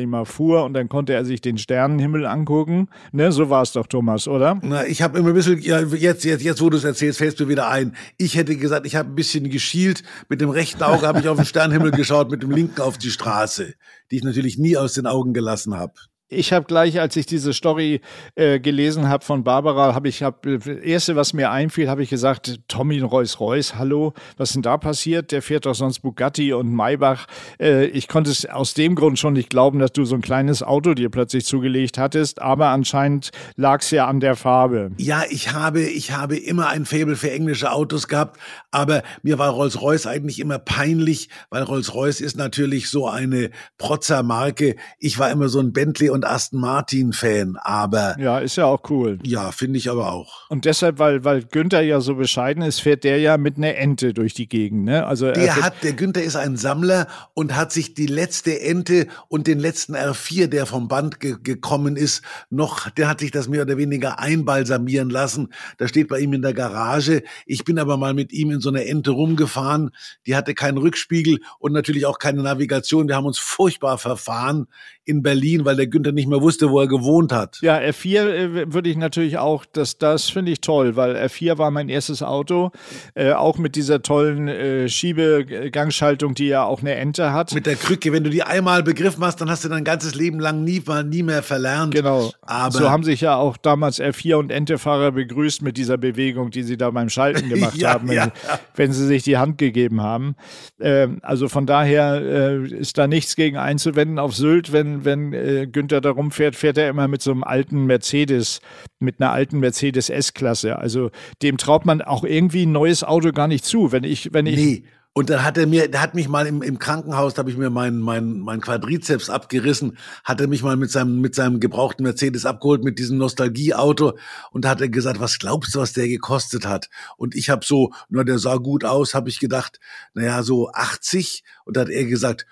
[0.00, 2.88] immer fuhr und dann konnte er sich den Sternenhimmel angucken.
[3.12, 4.58] Ne, so war es doch, Thomas, oder?
[4.62, 7.40] Na, ich habe immer ein bisschen, ja, jetzt, jetzt, jetzt, wo du es erzählst, fällst
[7.40, 7.94] du wieder ein.
[8.16, 10.02] Ich hätte gesagt, ich habe ein bisschen geschielt.
[10.28, 13.10] Mit dem rechten Auge habe ich auf den Sternenhimmel geschaut, mit dem linken auf die
[13.10, 13.74] Straße,
[14.10, 15.94] die ich natürlich nie aus den Augen gelassen habe
[16.28, 18.00] ich habe gleich, als ich diese Story
[18.34, 22.10] äh, gelesen habe von Barbara, habe ich, hab, das erste, was mir einfiel, habe ich
[22.10, 25.30] gesagt, Tommy Reus Reus, hallo, was denn da passiert?
[25.30, 27.26] Der fährt doch sonst Bugatti und Maybach.
[27.60, 30.64] Äh, ich konnte es aus dem Grund schon nicht glauben, dass du so ein kleines
[30.64, 34.90] Auto dir plötzlich zugelegt hattest, aber anscheinend lag es ja an der Farbe.
[34.98, 38.40] Ja, ich habe, ich habe immer ein Faible für englische Autos gehabt,
[38.72, 44.74] aber mir war Rolls-Royce eigentlich immer peinlich, weil Rolls-Royce ist natürlich so eine Protzer-Marke.
[44.98, 48.90] Ich war immer so ein Bentley und Aston Martin Fan, aber ja, ist ja auch
[48.90, 49.18] cool.
[49.22, 50.48] Ja, finde ich aber auch.
[50.48, 54.12] Und deshalb, weil weil Günther ja so bescheiden ist, fährt der ja mit einer Ente
[54.12, 55.06] durch die Gegend, ne?
[55.06, 59.46] Also der hat der Günther ist ein Sammler und hat sich die letzte Ente und
[59.46, 63.62] den letzten R4, der vom Band ge gekommen ist, noch, der hat sich das mehr
[63.62, 65.52] oder weniger einbalsamieren lassen.
[65.78, 67.22] Da steht bei ihm in der Garage.
[67.44, 69.90] Ich bin aber mal mit ihm in so einer Ente rumgefahren.
[70.26, 73.08] Die hatte keinen Rückspiegel und natürlich auch keine Navigation.
[73.08, 74.66] Wir haben uns furchtbar verfahren
[75.06, 77.58] in Berlin, weil der Günther nicht mehr wusste, wo er gewohnt hat.
[77.62, 81.70] Ja, R4 äh, würde ich natürlich auch, das, das finde ich toll, weil R4 war
[81.70, 82.72] mein erstes Auto,
[83.14, 87.54] äh, auch mit dieser tollen äh, Schiebegangschaltung, die ja auch eine Ente hat.
[87.54, 90.40] Mit der Krücke, wenn du die einmal begriffen hast, dann hast du dein ganzes Leben
[90.40, 91.94] lang nie, nie mehr verlernt.
[91.94, 92.32] Genau.
[92.42, 96.64] Aber so haben sich ja auch damals R4 und Entefahrer begrüßt mit dieser Bewegung, die
[96.64, 98.24] sie da beim Schalten gemacht Ja, haben, wenn, ja.
[98.24, 98.30] sie,
[98.74, 100.34] wenn sie sich die Hand gegeben haben.
[100.80, 104.18] Ähm, also von daher äh, ist da nichts gegen einzuwenden.
[104.18, 107.84] Auf Sylt, wenn, wenn äh, Günther da rumfährt, fährt er immer mit so einem alten
[107.86, 108.60] Mercedes,
[108.98, 110.78] mit einer alten Mercedes S-Klasse.
[110.78, 111.10] Also
[111.42, 113.92] dem traut man auch irgendwie ein neues Auto gar nicht zu.
[113.92, 114.84] Wenn ich, wenn ich Nee.
[115.16, 117.56] Und dann hat er mir, der hat mich mal im, im Krankenhaus, da habe ich
[117.56, 122.02] mir meinen mein, mein Quadrizeps abgerissen, hat er mich mal mit seinem, mit seinem gebrauchten
[122.02, 124.18] Mercedes abgeholt, mit diesem Nostalgieauto
[124.50, 126.90] und da hat er gesagt, was glaubst du, was der gekostet hat?
[127.16, 129.80] Und ich habe so, na, der sah gut aus, habe ich gedacht,
[130.12, 132.44] naja, so 80 und da hat er gesagt,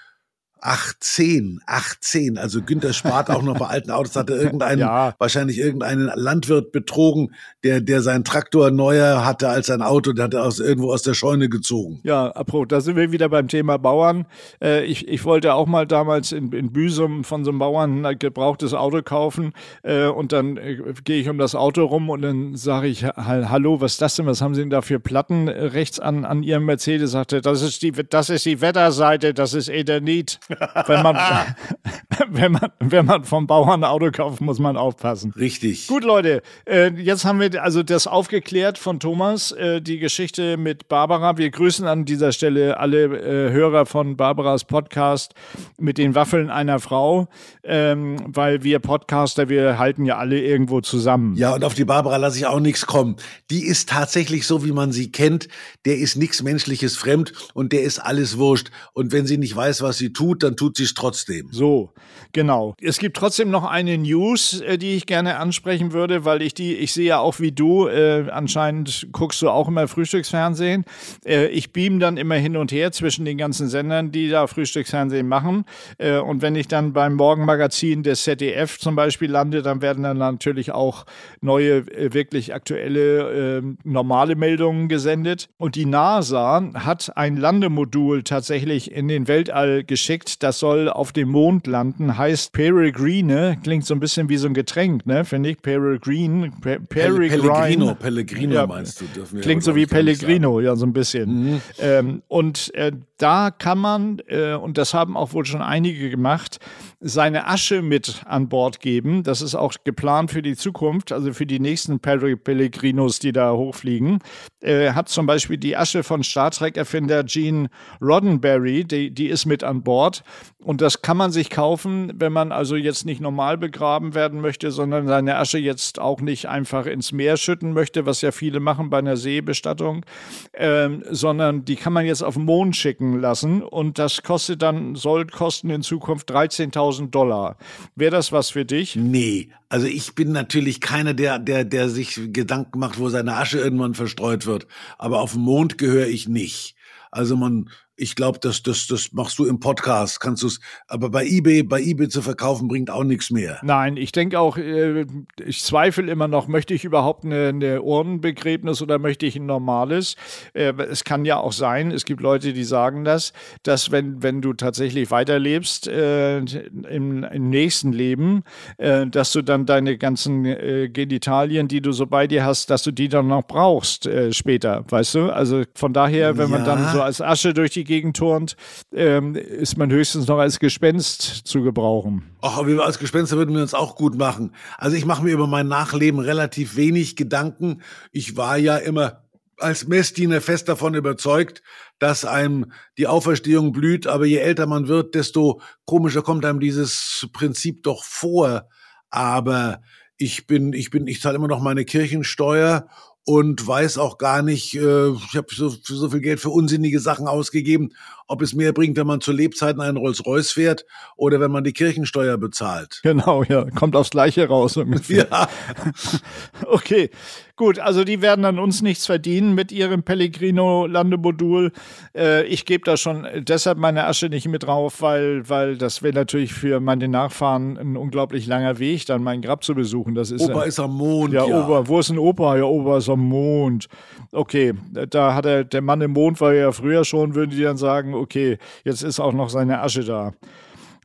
[0.65, 2.39] 18, 18.
[2.39, 5.15] Also Günther spart auch noch bei alten Autos, hat er irgendeinen, Ja.
[5.19, 10.35] wahrscheinlich irgendeinen Landwirt betrogen, der, der seinen Traktor neuer hatte als sein Auto, der hat
[10.35, 12.01] er aus, irgendwo aus der Scheune gezogen.
[12.03, 14.25] Ja, apropos, da sind wir wieder beim Thema Bauern.
[14.63, 18.19] Äh, ich, ich wollte auch mal damals in, in Büsum von so einem Bauern ein
[18.19, 22.57] gebrauchtes Auto kaufen äh, und dann äh, gehe ich um das Auto rum und dann
[22.57, 23.15] sage ich, ha
[23.51, 24.25] hallo, was ist das denn?
[24.27, 27.11] Was haben Sie denn da für Platten äh, rechts an, an Ihrem Mercedes?
[27.11, 30.41] Sagte, das ist die, das ist die Wetterseite, das ist Eternit.
[30.87, 31.17] Wenn man,
[32.29, 35.33] wenn man, wenn man vom Bauern ein Auto kauft, muss man aufpassen.
[35.37, 35.87] Richtig.
[35.89, 40.89] Gut, Leute, äh, jetzt haben wir also das aufgeklärt von Thomas, äh, die Geschichte mit
[40.89, 41.37] Barbara.
[41.39, 45.35] Wir grüßen an dieser Stelle alle äh, Hörer von Barbaras Podcast
[45.79, 47.29] mit den Waffeln einer Frau,
[47.63, 51.35] ähm, weil wir Podcaster, wir halten ja alle irgendwo zusammen.
[51.37, 53.17] Ja, und auf die Barbara lasse ich auch nichts kommen.
[53.51, 55.49] Die ist tatsächlich so, wie man sie kennt.
[55.85, 58.71] Der ist nichts Menschliches fremd und der ist alles wurscht.
[58.93, 61.49] Und wenn sie nicht weiß, was sie tut, dann tut sie es trotzdem.
[61.51, 61.93] So,
[62.33, 62.77] genau.
[62.81, 66.75] Es gibt trotzdem noch eine News, äh, die ich gerne ansprechen würde, weil ich die,
[66.75, 70.85] ich sehe ja auch wie du, äh, anscheinend guckst du auch immer Frühstücksfernsehen.
[71.25, 75.27] Äh, ich beam dann immer hin und her zwischen den ganzen Sendern, die da Frühstücksfernsehen
[75.27, 75.65] machen.
[75.99, 80.19] Äh, und wenn ich dann beim Morgenmagazin des ZDF zum Beispiel lande, dann werden dann
[80.19, 81.07] natürlich auch
[81.41, 85.49] neue, äh, wirklich aktuelle, äh, normale Meldungen gesendet.
[85.57, 90.34] Und die NASA hat ein Landemodul tatsächlich in den Weltall geschickt.
[90.39, 93.59] Das soll auf dem Mond landen, heißt Peregrine.
[93.63, 95.25] Klingt so ein bisschen wie so ein Getränk, ne?
[95.25, 95.63] Finde ich.
[95.63, 96.51] Peregrine.
[96.61, 97.29] Pe Peregrine.
[97.29, 99.05] Pellegrino, Pellegrino Ja, meinst du?
[99.07, 101.61] Dürfen wir Klingt so wie Pellegrino, ja, so ein bisschen.
[101.79, 106.59] Ähm, und äh, da kann man, äh, und das haben auch wohl schon einige gemacht,
[107.01, 109.23] seine Asche mit an Bord geben.
[109.23, 114.19] Das ist auch geplant für die Zukunft, also für die nächsten Pellegrinos, die da hochfliegen.
[114.61, 117.69] Äh, hat zum Beispiel die Asche von Star Trek-Erfinder Gene
[118.01, 120.25] Roddenberry, die, die ist mit an Bord.
[120.65, 124.71] Und das kann man sich kaufen, wenn man also jetzt nicht normal begraben werden möchte,
[124.71, 128.89] sondern seine Asche jetzt auch nicht einfach ins Meer schütten möchte, was ja viele machen
[128.89, 130.07] bei einer Seebestattung,
[130.55, 134.95] ähm, sondern die kann man jetzt auf den Mond schicken lassen und das kostet dann,
[134.95, 137.57] soll kosten in Zukunft 13.000 Dollar.
[137.95, 138.97] Wäre das was für dich?
[138.97, 143.59] Nee, also ich bin natürlich keiner, der, der, der sich Gedanken macht, wo seine Asche
[143.59, 144.67] irgendwann verstreut wird.
[144.97, 146.75] Aber auf den Mond gehöre ich nicht.
[147.11, 150.59] Also man, ich glaube, das, das, das machst du im Podcast, kannst du es.
[150.89, 153.59] Aber bei eBay, bei eBay zu verkaufen bringt auch nichts mehr.
[153.63, 155.07] Nein, ich denke auch, äh,
[155.45, 160.17] ich zweifle immer noch, möchte ich überhaupt eine, eine Urnenbegräbnis oder möchte ich ein normales?
[160.55, 164.41] Äh, es kann ja auch sein, es gibt Leute, die sagen das, dass wenn, wenn
[164.43, 168.43] du tatsächlich weiterlebst äh, im, im nächsten Leben,
[168.79, 172.83] äh, dass du dann deine ganzen äh, Genitalien, die du so bei dir hast, dass
[172.83, 175.31] du die dann noch brauchst äh, später, weißt du?
[175.33, 176.75] Also von daher, wenn man Ja.
[176.75, 178.57] dann so als Asche durch die Gegend turnt,
[178.93, 182.37] ähm, ist man höchstens noch als Gespenst zu gebrauchen.
[182.41, 184.53] Aber wir als Gespenster würden wir uns auch gut machen.
[184.79, 187.83] Also ich mache mir über mein Nachleben relativ wenig Gedanken.
[188.13, 189.25] Ich war ja immer
[189.59, 191.63] als Messdiener fest davon überzeugt,
[191.99, 197.29] dass einem die Auferstehung blüht, aber je älter man wird, desto komischer kommt einem dieses
[197.33, 198.69] Prinzip doch vor.
[199.11, 199.81] Aber
[200.17, 202.89] ich bin, ich bin, ich zahle immer noch meine Kirchensteuer
[203.25, 207.27] und weiß auch gar nicht, äh, ich habe so, so viel Geld für unsinnige Sachen
[207.27, 207.95] ausgegeben,
[208.27, 210.85] ob es mehr bringt, wenn man zu Lebzeiten einen Rolls-Royce fährt
[211.17, 213.01] oder wenn man die Kirchensteuer bezahlt.
[213.03, 215.29] Genau, ja, kommt aufs Gleiche raus ungefähr.
[215.31, 215.49] Ja,
[216.67, 217.11] Okay,
[217.57, 221.73] gut, also die werden an uns nichts verdienen mit ihrem Pellegrino-Landemodul.
[222.17, 226.15] Äh, ich gebe da schon deshalb meine Asche nicht mit drauf, weil, weil das wäre
[226.15, 230.15] natürlich für meine Nachfahren ein unglaublich langer Weg, dann mein Grab zu besuchen.
[230.15, 231.33] Das ist Opa ja, ist am Mond.
[231.33, 232.57] ja, Ja, Opa, wo ist ein Opa?
[232.57, 233.87] Ja, Opa ist am Mond.
[234.33, 234.75] Okay,
[235.11, 238.14] da hat er, der Mann im Mond war ja früher schon, würden die dann sagen,
[238.15, 240.33] okay, jetzt ist auch noch seine Asche da.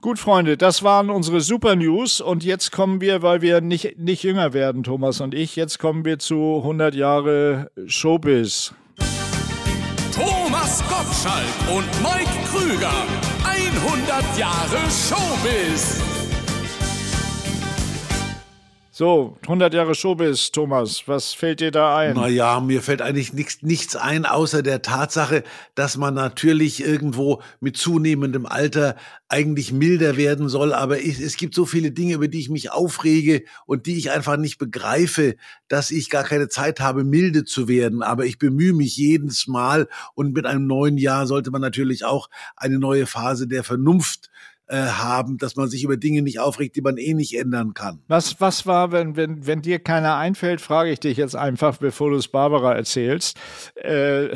[0.02, 4.24] Gut, Freunde, das waren unsere Super News und jetzt kommen wir, weil wir nicht, nicht
[4.24, 8.74] jünger werden, Thomas und ich, jetzt kommen wir zu 100 Jahre Showbiz.
[10.16, 12.92] Thomas Gottschalk und Mike Krüger.
[13.44, 16.19] 100 Jahre Showbiz.
[19.00, 22.16] So, 100 Jahre Showbiz, Thomas, was fällt dir da ein?
[22.16, 27.78] Naja, mir fällt eigentlich nichts, nichts ein, außer der Tatsache, dass man natürlich irgendwo mit
[27.78, 28.98] zunehmendem Alter
[29.30, 30.74] eigentlich milder werden soll.
[30.74, 34.12] Aber ich, es gibt so viele Dinge, über die ich mich aufrege und die ich
[34.12, 35.38] einfach nicht begreife,
[35.70, 38.04] dass ich gar keine Zeit habe, milde zu werden.
[38.04, 42.30] Aber ich bemühe mich jedes Mal und mit einem neuen Jahr sollte man natürlich auch
[42.58, 44.30] eine neue Phase der Vernunft
[44.70, 48.00] äh, haben, dass man sich über Dinge nicht aufregt, die man eh nicht ändern kann.
[48.08, 52.12] Was, was war, wenn, wenn, wenn dir keiner einfällt, frage ich dich jetzt einfach, bevor
[52.12, 53.38] du es Barbara erzählst.
[53.76, 54.30] Äh,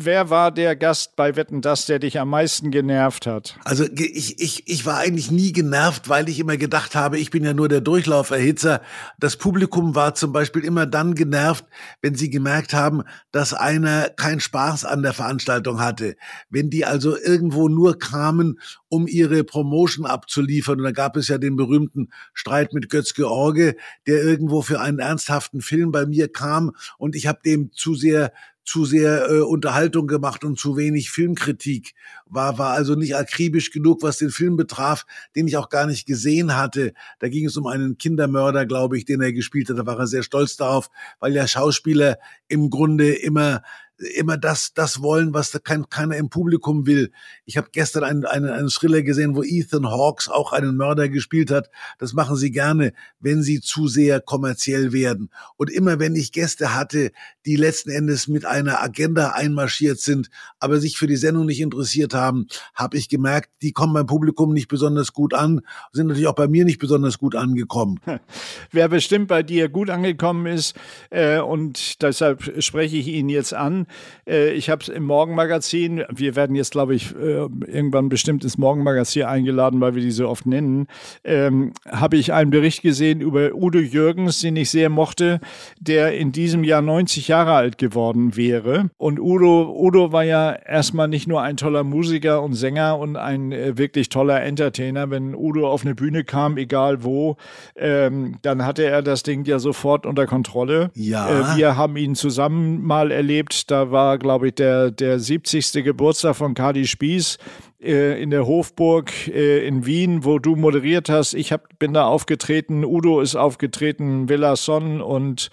[0.00, 3.58] wer war der Gast bei Wetten das, der dich am meisten genervt hat?
[3.64, 7.44] Also ich, ich, ich war eigentlich nie genervt, weil ich immer gedacht habe, ich bin
[7.44, 8.80] ja nur der Durchlauferhitzer.
[9.18, 11.64] Das Publikum war zum Beispiel immer dann genervt,
[12.00, 16.16] wenn sie gemerkt haben, dass einer keinen Spaß an der Veranstaltung hatte.
[16.48, 20.78] Wenn die also irgendwo nur kamen, um ihre Promotion abzuliefern.
[20.78, 23.76] Und da gab es ja den berühmten Streit mit Götz George,
[24.06, 28.32] der irgendwo für einen ernsthaften Film bei mir kam und ich habe dem zu sehr
[28.68, 31.94] zu sehr äh, Unterhaltung gemacht und zu wenig Filmkritik.
[32.26, 36.06] War, war also nicht akribisch genug, was den Film betraf, den ich auch gar nicht
[36.06, 36.92] gesehen hatte.
[37.18, 39.78] Da ging es um einen Kindermörder, glaube ich, den er gespielt hat.
[39.78, 43.62] Da war er sehr stolz darauf, weil ja Schauspieler im Grunde immer
[43.98, 47.10] immer das, das wollen, was da kein, keiner im Publikum will.
[47.44, 51.50] Ich habe gestern einen, einen, einen Thriller gesehen, wo Ethan Hawks auch einen Mörder gespielt
[51.50, 51.68] hat.
[51.98, 55.30] Das machen sie gerne, wenn sie zu sehr kommerziell werden.
[55.56, 57.10] Und immer wenn ich Gäste hatte,
[57.44, 60.30] die letzten Endes mit einer Agenda einmarschiert sind,
[60.60, 64.52] aber sich für die Sendung nicht interessiert haben, habe ich gemerkt, die kommen beim Publikum
[64.52, 68.00] nicht besonders gut an, sind natürlich auch bei mir nicht besonders gut angekommen.
[68.70, 70.76] Wer bestimmt bei dir gut angekommen ist,
[71.10, 73.87] äh, und deshalb spreche ich ihn jetzt an,
[74.26, 78.58] äh, ich habe es im Morgenmagazin, wir werden jetzt, glaube ich, äh, irgendwann bestimmt ins
[78.58, 80.86] Morgenmagazin eingeladen, weil wir die so oft nennen,
[81.24, 85.40] ähm, habe ich einen Bericht gesehen über Udo Jürgens, den ich sehr mochte,
[85.80, 88.90] der in diesem Jahr 90 Jahre alt geworden wäre.
[88.96, 93.52] Und Udo, Udo war ja erstmal nicht nur ein toller Musiker und Sänger und ein
[93.52, 95.10] äh, wirklich toller Entertainer.
[95.10, 97.36] Wenn Udo auf eine Bühne kam, egal wo,
[97.76, 100.90] ähm, dann hatte er das Ding ja sofort unter Kontrolle.
[100.94, 101.54] Ja.
[101.54, 103.70] Äh, wir haben ihn zusammen mal erlebt.
[103.70, 105.84] Da war, glaube ich, der, der 70.
[105.84, 107.38] Geburtstag von Kadi Spieß
[107.80, 111.34] äh, in der Hofburg äh, in Wien, wo du moderiert hast.
[111.34, 115.50] Ich hab, bin da aufgetreten, Udo ist aufgetreten, Villa Son und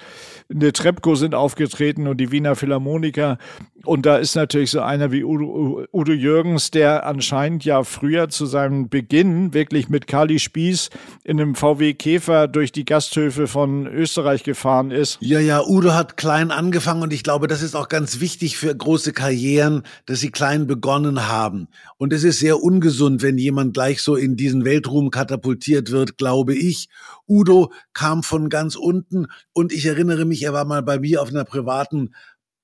[0.53, 3.37] eine Trepko sind aufgetreten und die Wiener Philharmoniker.
[3.83, 8.45] Und da ist natürlich so einer wie Udo, Udo Jürgens, der anscheinend ja früher zu
[8.45, 10.89] seinem Beginn wirklich mit Kali Spieß
[11.23, 15.17] in einem VW Käfer durch die Gasthöfe von Österreich gefahren ist.
[15.21, 18.75] Ja, ja, Udo hat klein angefangen und ich glaube, das ist auch ganz wichtig für
[18.75, 21.67] große Karrieren, dass sie klein begonnen haben.
[21.97, 26.55] Und es ist sehr ungesund, wenn jemand gleich so in diesen Weltruhm katapultiert wird, glaube
[26.55, 26.89] ich.
[27.27, 31.29] Udo kam von ganz unten und ich erinnere mich, er war mal bei mir auf
[31.29, 32.13] einer privaten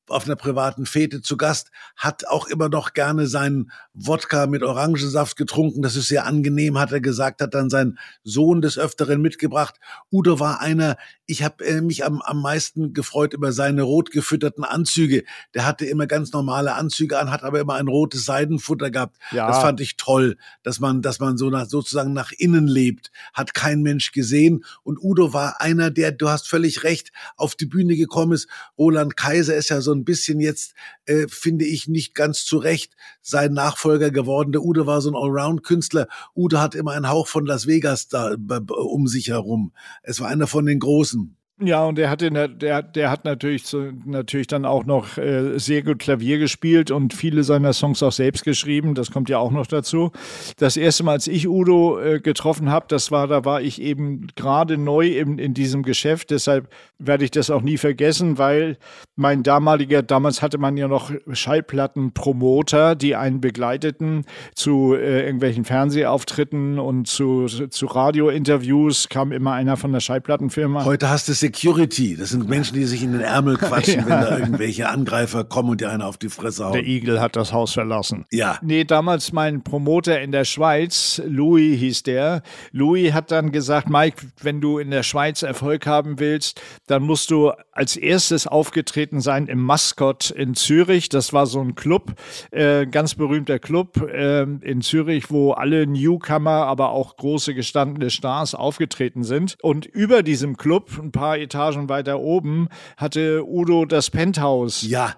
[0.07, 5.37] auf einer privaten Fete zu Gast, hat auch immer noch gerne seinen Wodka mit Orangensaft
[5.37, 5.81] getrunken.
[5.81, 9.75] Das ist sehr angenehm, hat er gesagt, hat dann sein Sohn des Öfteren mitgebracht.
[10.11, 14.63] Udo war einer, ich habe äh, mich am, am meisten gefreut über seine rot gefütterten
[14.63, 15.23] Anzüge.
[15.53, 19.17] Der hatte immer ganz normale Anzüge an, hat aber immer ein rotes Seidenfutter gehabt.
[19.31, 19.47] Ja.
[19.47, 23.11] Das fand ich toll, dass man, dass man so nach, sozusagen nach innen lebt.
[23.33, 24.65] Hat kein Mensch gesehen.
[24.83, 28.47] Und Udo war einer, der, du hast völlig recht, auf die Bühne gekommen ist.
[28.77, 30.73] Roland Kaiser ist ja so ein ein bisschen jetzt,
[31.05, 34.51] äh, finde ich, nicht ganz zu Recht sein Nachfolger geworden.
[34.51, 36.07] Der Ude war so ein Allround-Künstler.
[36.35, 38.35] Ude hat immer einen Hauch von Las Vegas da
[38.67, 39.73] um sich herum.
[40.03, 41.37] Es war einer von den Großen.
[41.63, 45.83] Ja, und der hat, der, der hat natürlich, so, natürlich dann auch noch äh, sehr
[45.83, 48.95] gut Klavier gespielt und viele seiner Songs auch selbst geschrieben.
[48.95, 50.11] Das kommt ja auch noch dazu.
[50.57, 54.27] Das erste Mal, als ich Udo äh, getroffen habe, das war, da war ich eben
[54.35, 56.31] gerade neu in, in diesem Geschäft.
[56.31, 58.77] Deshalb werde ich das auch nie vergessen, weil
[59.15, 66.79] mein damaliger, damals hatte man ja noch Schallplattenpromoter, die einen begleiteten zu äh, irgendwelchen Fernsehauftritten
[66.79, 70.85] und zu, zu Radiointerviews, kam immer einer von der Schallplattenfirma.
[70.85, 72.15] Heute hast du sie Security.
[72.17, 74.05] Das sind Menschen, die sich in den Ärmel quatschen, ja.
[74.07, 76.73] wenn da irgendwelche Angreifer kommen und dir einer auf die Fresse hauen.
[76.73, 78.25] Der Igel hat das Haus verlassen.
[78.31, 78.59] Ja.
[78.61, 82.41] Nee, damals mein Promoter in der Schweiz, Louis hieß der.
[82.71, 87.31] Louis hat dann gesagt, Mike, wenn du in der Schweiz Erfolg haben willst, dann musst
[87.31, 91.09] du als erstes aufgetreten sein im Mascot in Zürich.
[91.09, 92.13] Das war so ein Club,
[92.51, 98.55] äh, ganz berühmter Club äh, in Zürich, wo alle Newcomer, aber auch große gestandene Stars
[98.55, 99.57] aufgetreten sind.
[99.61, 102.67] Und über diesem Club, ein paar Etagen weiter oben,
[102.97, 104.83] hatte Udo das Penthouse.
[104.83, 105.15] Ja.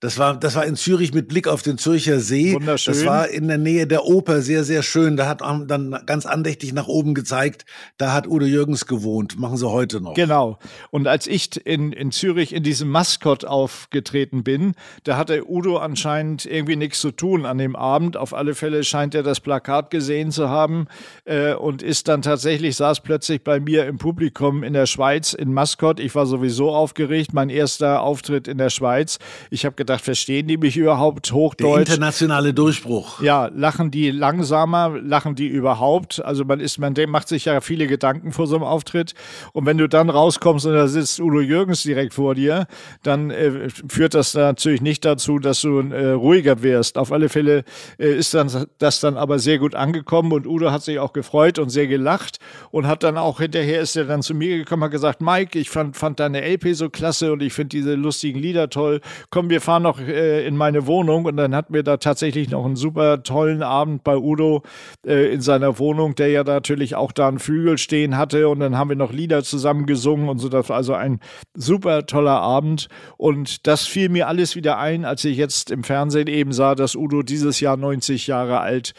[0.00, 2.52] Das war, das war in Zürich mit Blick auf den Zürcher See.
[2.52, 2.92] Wunderschön.
[2.92, 5.16] Das war in der Nähe der Oper sehr, sehr schön.
[5.16, 7.64] Da hat man dann ganz andächtig nach oben gezeigt,
[7.96, 9.38] da hat Udo Jürgens gewohnt.
[9.38, 10.12] Machen sie heute noch.
[10.12, 10.58] Genau.
[10.90, 14.74] Und als ich in, in Zürich in diesem Maskott aufgetreten bin,
[15.04, 18.18] da hatte Udo anscheinend irgendwie nichts zu tun an dem Abend.
[18.18, 20.88] Auf alle Fälle scheint er das Plakat gesehen zu haben
[21.24, 25.54] äh, und ist dann tatsächlich, saß plötzlich bei mir im Publikum in der Schweiz in
[25.54, 26.00] Maskott.
[26.00, 27.32] Ich war sowieso aufgeregt.
[27.32, 29.18] Mein erster Auftritt in der Schweiz.
[29.48, 31.74] Ich habe gedacht, verstehen die mich überhaupt Hochdeutsch?
[31.74, 33.22] Der internationale Durchbruch.
[33.22, 36.24] Ja, lachen die langsamer, lachen die überhaupt?
[36.24, 39.14] Also man ist, man macht sich ja viele Gedanken vor so einem Auftritt.
[39.52, 42.66] Und wenn du dann rauskommst und da sitzt Udo Jürgens direkt vor dir,
[43.02, 46.98] dann äh, führt das natürlich nicht dazu, dass du äh, ruhiger wirst.
[46.98, 47.64] Auf alle Fälle
[47.98, 51.58] äh, ist dann das dann aber sehr gut angekommen und Udo hat sich auch gefreut
[51.58, 52.38] und sehr gelacht
[52.70, 55.70] und hat dann auch hinterher ist er dann zu mir gekommen, hat gesagt, Mike, ich
[55.70, 59.00] fand, fand deine LP so klasse und ich finde diese lustigen Lieder toll.
[59.30, 62.50] Komm, wir fahren fahren noch äh, in meine Wohnung und dann hatten wir da tatsächlich
[62.50, 64.62] noch einen super tollen Abend bei Udo
[65.06, 68.78] äh, in seiner Wohnung, der ja natürlich auch da einen Flügel stehen hatte und dann
[68.78, 70.48] haben wir noch Lieder zusammen gesungen und so.
[70.48, 71.20] Das war also ein
[71.54, 76.28] super toller Abend und das fiel mir alles wieder ein, als ich jetzt im Fernsehen
[76.28, 78.94] eben sah, dass Udo dieses Jahr 90 Jahre alt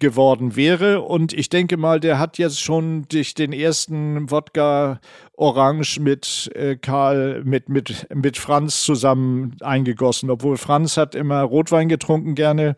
[0.00, 1.02] geworden wäre.
[1.02, 5.00] Und ich denke mal, der hat jetzt schon durch den ersten Wodka
[5.36, 10.30] Orange mit äh, Karl, mit, mit, mit Franz zusammen eingegossen.
[10.30, 12.76] Obwohl Franz hat immer Rotwein getrunken gerne.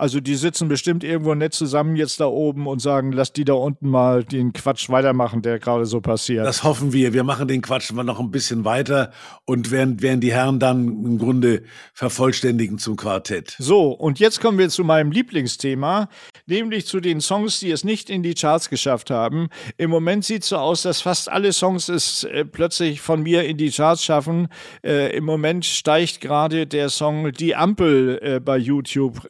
[0.00, 3.52] Also die sitzen bestimmt irgendwo nett zusammen jetzt da oben und sagen, lass die da
[3.52, 6.46] unten mal den Quatsch weitermachen, der gerade so passiert.
[6.46, 7.12] Das hoffen wir.
[7.12, 9.12] Wir machen den Quatsch mal noch ein bisschen weiter
[9.44, 13.54] und werden, werden die Herren dann im Grunde vervollständigen zum Quartett.
[13.58, 16.08] So, und jetzt kommen wir zu meinem Lieblingsthema,
[16.46, 19.48] nämlich zu den Songs, die es nicht in die Charts geschafft haben.
[19.76, 23.44] Im Moment sieht es so aus, dass fast alle Songs es äh, plötzlich von mir
[23.44, 24.48] in die Charts schaffen.
[24.82, 29.28] Äh, Im Moment steigt gerade der Song Die Ampel äh, bei YouTube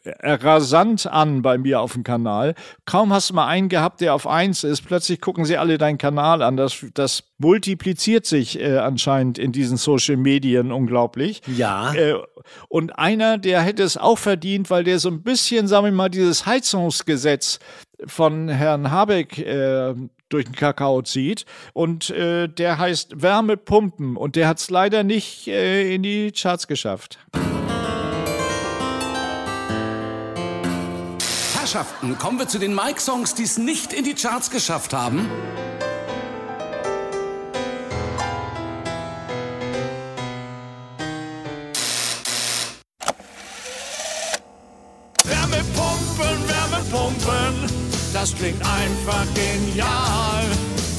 [0.61, 2.55] rasant an bei mir auf dem Kanal.
[2.85, 5.97] Kaum hast du mal einen gehabt, der auf eins ist, plötzlich gucken sie alle deinen
[5.97, 6.57] Kanal an.
[6.57, 11.41] Das, das multipliziert sich äh, anscheinend in diesen Social Medien unglaublich.
[11.47, 11.93] Ja.
[11.93, 12.15] Äh,
[12.69, 16.09] und einer, der hätte es auch verdient, weil der so ein bisschen, sagen wir mal,
[16.09, 17.59] dieses Heizungsgesetz
[18.05, 19.93] von Herrn Habeck äh,
[20.29, 21.45] durch den Kakao zieht.
[21.73, 24.17] Und äh, der heißt Wärmepumpen.
[24.17, 27.19] Und der hat es leider nicht äh, in die Charts geschafft.
[31.73, 35.29] Herrschaften, kommen wir zu den Mike-Songs, die es nicht in die Charts geschafft haben.
[45.23, 47.69] Wärmepumpen, Wärmepumpen,
[48.11, 50.43] das klingt einfach genial.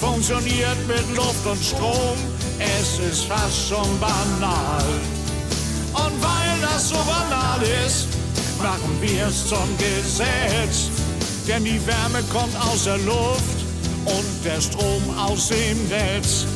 [0.01, 2.16] Funktioniert mit Luft und Strom,
[2.59, 4.85] es ist fast schon banal.
[5.93, 8.22] Und weil das so banal ist,
[8.63, 10.91] machen wir es zum Gesetz.
[11.49, 13.59] Denn die Wärme kommt aus der Luft
[14.05, 16.47] und der Strom aus dem Netz.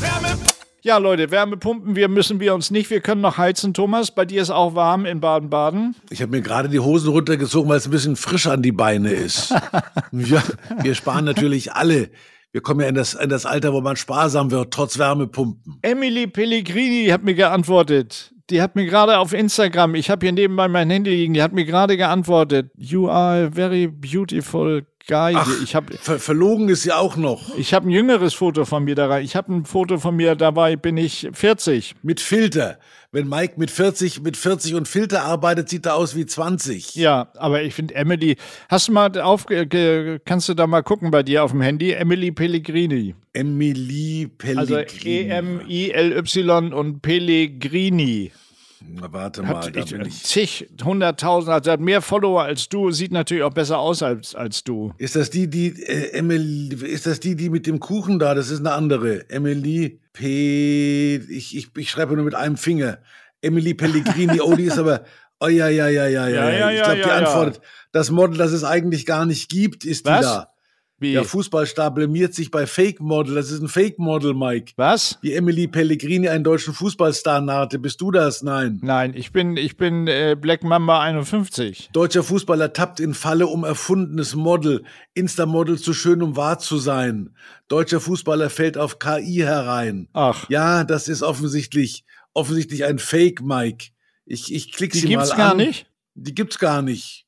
[0.00, 0.36] Wärme
[0.82, 2.88] ja, Leute, Wärmepumpen, wir müssen wir uns nicht.
[2.88, 4.12] Wir können noch heizen, Thomas.
[4.12, 5.96] Bei dir ist auch warm in Baden-Baden.
[6.08, 9.10] Ich habe mir gerade die Hosen runtergezogen, weil es ein bisschen frisch an die Beine
[9.10, 9.50] ist.
[10.12, 10.42] ja,
[10.80, 12.10] wir sparen natürlich alle.
[12.52, 15.78] Wir kommen ja in das, in das Alter, wo man sparsam wird, trotz Wärmepumpen.
[15.82, 18.32] Emily Pellegrini hat mir geantwortet.
[18.50, 21.52] Die hat mir gerade auf Instagram, ich habe hier nebenbei mein Handy liegen, die hat
[21.52, 22.70] mir gerade geantwortet.
[22.76, 25.34] You are very beautiful guy.
[25.34, 27.56] Ach, ich hab, ver verlogen ist ja auch noch.
[27.56, 29.24] Ich habe ein jüngeres Foto von mir da rein.
[29.24, 31.96] Ich habe ein Foto von mir dabei, bin ich 40.
[32.02, 32.78] Mit Filter.
[33.10, 36.94] Wenn Mike mit 40, mit 40 und Filter arbeitet, sieht er aus wie 20.
[36.94, 38.36] Ja, aber ich finde Emily,
[38.68, 39.46] hast du mal auf,
[40.26, 41.92] kannst du da mal gucken bei dir auf dem Handy?
[41.92, 43.14] Emily Pellegrini.
[43.32, 44.76] Emily Pellegrini.
[44.76, 48.30] Also E-M-I-L-Y und Pellegrini.
[48.80, 50.22] Na, warte mal, hat da ich, bin ich.
[50.22, 54.62] zig, hunderttausend, also hat mehr Follower als du, sieht natürlich auch besser aus als, als
[54.62, 54.92] du.
[54.98, 58.34] Ist das die, die, äh, Emily, ist das die, die mit dem Kuchen da?
[58.34, 59.28] Das ist eine andere.
[59.30, 61.16] Emily P.
[61.16, 62.98] Ich, ich, ich schreibe nur mit einem Finger.
[63.40, 65.04] Emily Pellegrini, oh, die ist aber.
[65.40, 66.50] Oh ja, ja, ja, ja, ja.
[66.50, 67.16] Ja, ja, ich glaube, die ja.
[67.16, 67.60] antwortet,
[67.92, 70.18] das Model, das es eigentlich gar nicht gibt, ist Was?
[70.18, 70.52] die da.
[71.00, 71.12] Wie?
[71.12, 73.36] Der Fußballstar blamiert sich bei Fake Model.
[73.36, 74.72] Das ist ein Fake Model, Mike.
[74.76, 75.16] Was?
[75.22, 77.78] Wie Emily Pellegrini einen deutschen Fußballstar nahte.
[77.78, 78.42] Bist du das?
[78.42, 78.80] Nein.
[78.82, 81.90] Nein, ich bin, ich bin äh, Black Mamba 51.
[81.92, 84.82] Deutscher Fußballer tappt in Falle um erfundenes Model.
[85.14, 87.30] Insta-Model zu schön, um wahr zu sein.
[87.68, 90.08] Deutscher Fußballer fällt auf KI herein.
[90.14, 90.48] Ach.
[90.50, 93.90] Ja, das ist offensichtlich, offensichtlich ein Fake, Mike.
[94.26, 95.58] Ich, ich klick Die sie gibt's mal gar an.
[95.58, 95.86] nicht?
[96.14, 97.24] Die gibt's gar nicht.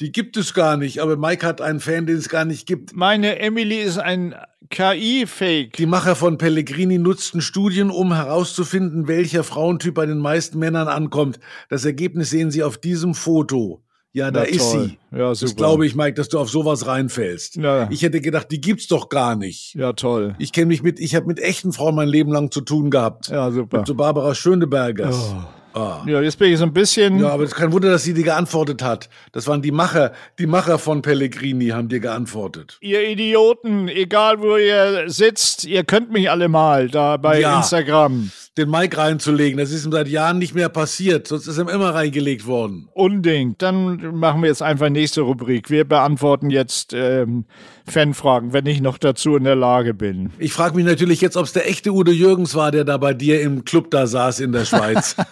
[0.00, 1.00] Die gibt es gar nicht.
[1.00, 2.94] Aber Mike hat einen Fan, den es gar nicht gibt.
[2.94, 4.34] Meine Emily ist ein
[4.68, 5.74] KI-Fake.
[5.76, 11.38] Die Macher von Pellegrini nutzten Studien, um herauszufinden, welcher Frauentyp bei den meisten Männern ankommt.
[11.70, 13.82] Das Ergebnis sehen Sie auf diesem Foto.
[14.12, 14.84] Ja, da Na ist toll.
[15.12, 15.16] sie.
[15.18, 15.54] Ja, das super.
[15.56, 17.56] glaube ich, Mike, dass du auf sowas reinfällst.
[17.56, 17.86] Ja.
[17.90, 19.74] Ich hätte gedacht, die gibt's doch gar nicht.
[19.74, 20.34] Ja, toll.
[20.38, 23.28] Ich kenne mich mit, ich habe mit echten Frauen mein Leben lang zu tun gehabt.
[23.28, 23.78] Ja, super.
[23.78, 25.34] Mit so Barbara Schönebergers.
[25.34, 25.42] Oh.
[25.76, 26.02] Ah.
[26.06, 27.18] Ja, jetzt bin ich so ein bisschen.
[27.20, 29.10] Ja, aber es ist kein Wunder, dass sie dir geantwortet hat.
[29.32, 32.78] Das waren die Macher, die Macher von Pellegrini haben dir geantwortet.
[32.80, 37.58] Ihr Idioten, egal wo ihr sitzt, ihr könnt mich alle mal da bei Ja.
[37.58, 38.30] Instagram.
[38.58, 41.94] Den Mike reinzulegen, das ist ihm seit Jahren nicht mehr passiert, sonst ist ihm immer
[41.94, 42.88] reingelegt worden.
[42.94, 43.54] Unding.
[43.58, 45.68] Dann machen wir jetzt einfach nächste Rubrik.
[45.68, 47.44] Wir beantworten jetzt ähm,
[47.86, 50.30] Fanfragen, wenn ich noch dazu in der Lage bin.
[50.38, 53.12] Ich frage mich natürlich jetzt, ob es der echte Udo Jürgens war, der da bei
[53.12, 55.16] dir im Club da saß in der Schweiz.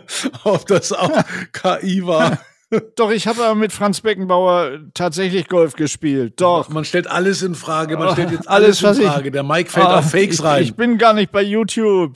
[0.44, 1.10] ob das auch
[1.52, 2.38] KI war.
[2.96, 6.40] Doch, ich habe aber mit Franz Beckenbauer tatsächlich Golf gespielt.
[6.40, 6.68] Doch.
[6.68, 9.30] Man stellt alles in Frage, man stellt jetzt Alles, alles, in ich- Frage.
[9.30, 10.62] Der Mike fällt Ah, auf Fakes ich, rein.
[10.62, 12.12] Ich bin gar nicht bei YouTube.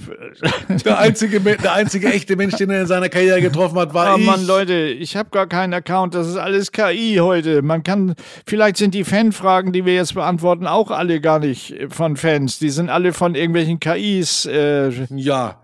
[0.84, 4.18] der, einzige, der einzige echte Mensch, den er in seiner Karriere getroffen hat, war Oh
[4.18, 4.26] ich.
[4.26, 6.14] Mann, Leute, ich habe gar keinen Account.
[6.14, 7.62] Das ist alles KI heute.
[7.62, 8.14] Man kann,
[8.46, 12.58] vielleicht sind die Fanfragen, die wir jetzt beantworten, auch alle gar nicht von Fans.
[12.58, 14.46] Die sind alle von irgendwelchen KIs.
[14.46, 15.60] Äh, Ja,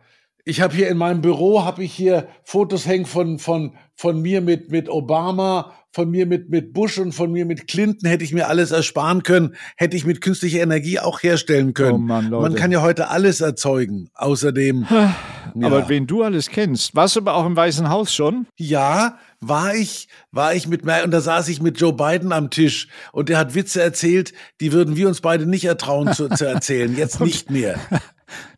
[0.49, 4.41] ich habe hier in meinem Büro habe ich hier Fotos hängen von von von mir
[4.41, 8.09] mit mit Obama, von mir mit mit Bush und von mir mit Clinton.
[8.09, 11.95] Hätte ich mir alles ersparen können, hätte ich mit künstlicher Energie auch herstellen können.
[11.95, 12.43] Oh Mann, Leute.
[12.51, 14.09] Man kann ja heute alles erzeugen.
[14.15, 15.89] Außerdem, Aber ja.
[15.89, 16.95] wen du alles kennst.
[16.95, 18.47] Warst du aber auch im Weißen Haus schon?
[18.57, 22.87] ja, war ich war ich mit und da saß ich mit Joe Biden am Tisch
[23.13, 26.97] und der hat Witze erzählt, die würden wir uns beide nicht ertrauen zu, zu erzählen.
[26.97, 27.81] Jetzt nicht mehr.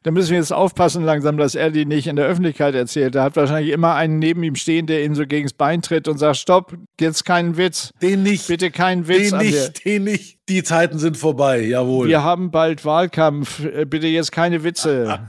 [0.03, 3.15] Da müssen wir jetzt aufpassen langsam, dass er die nicht in der Öffentlichkeit erzählt.
[3.15, 6.19] Er hat wahrscheinlich immer einen neben ihm stehen, der ihm so gegens Bein tritt und
[6.19, 7.93] sagt, stopp, jetzt keinen Witz.
[8.01, 8.47] Den nicht.
[8.49, 9.51] Bitte keinen Witz Den an dir.
[9.51, 10.39] nicht, den nicht.
[10.49, 12.09] Die Zeiten sind vorbei, jawohl.
[12.09, 13.63] Wir haben bald Wahlkampf.
[13.65, 15.21] Äh, Bitte jetzt keine Witze.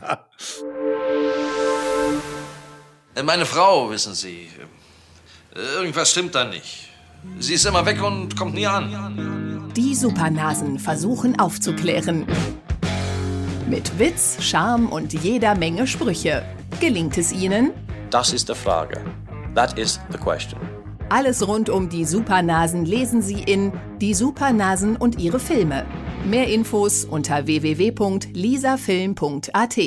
[3.16, 4.48] Äh, Meine Frau, wissen Sie,
[5.56, 6.90] äh, irgendwas stimmt da nicht.
[7.40, 9.72] Sie ist immer weg und kommt nie an.
[9.76, 12.26] Die Supernasen versuchen aufzuklären.
[13.70, 16.44] Mit Witz, Charme und jeder Menge Sprüche.
[16.82, 17.70] Gelingt es ihnen?
[18.10, 19.00] Das ist die Frage.
[19.54, 20.60] That is the question.
[21.10, 25.86] Alles rund um die Supernasen lesen Sie in Die Supernasen und ihre Filme.
[26.26, 29.78] Mehr Infos unter www.lisafilm.at.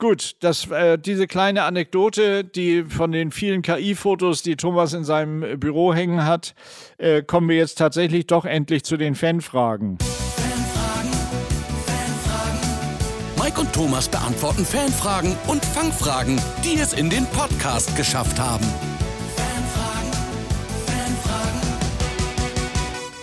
[0.00, 5.60] Gut, das, äh, diese kleine Anekdote, die von den vielen KI-Fotos, die Thomas in seinem
[5.60, 6.56] Büro hängen hat,
[6.98, 9.98] äh, kommen wir jetzt tatsächlich doch endlich zu den Fanfragen.
[13.48, 18.66] Mike und Thomas beantworten Fanfragen und Fangfragen, die es in den Podcast geschafft haben.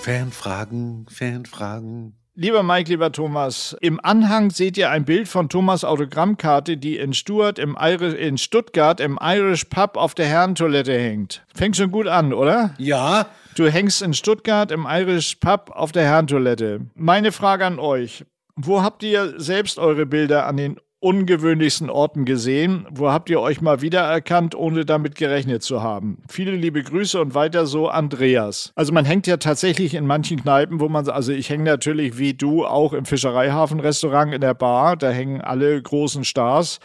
[0.01, 2.15] Fanfragen, Fanfragen.
[2.33, 7.13] Lieber Mike, lieber Thomas, im Anhang seht ihr ein Bild von Thomas Autogrammkarte, die in,
[7.13, 11.45] Stuart im Irish, in Stuttgart im Irish Pub auf der Herrentoilette hängt.
[11.53, 12.73] Fängt schon gut an, oder?
[12.79, 16.81] Ja, Du hängst in Stuttgart im Irish Pub auf der Herrentoilette.
[16.93, 18.25] Meine Frage an euch.
[18.57, 22.87] Wo habt ihr selbst eure Bilder an den ungewöhnlichsten Orten gesehen?
[22.89, 26.23] Wo habt ihr euch mal wiedererkannt, ohne damit gerechnet zu haben?
[26.29, 28.71] Viele liebe Grüße und weiter so, Andreas.
[28.75, 32.33] Also man hängt ja tatsächlich in manchen Kneipen, wo man, also ich hänge natürlich wie
[32.33, 36.79] du auch im Fischereihafen-Restaurant in der Bar, da hängen alle großen Stars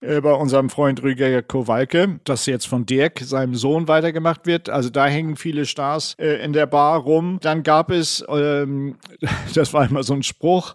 [0.00, 4.68] äh, bei unserem Freund Rüger Kowalke, das jetzt von Dirk, seinem Sohn, weitergemacht wird.
[4.68, 7.38] Also da hängen viele Stars äh, in der Bar rum.
[7.40, 8.96] Dann gab es, ähm,
[9.54, 10.74] das war immer so ein Spruch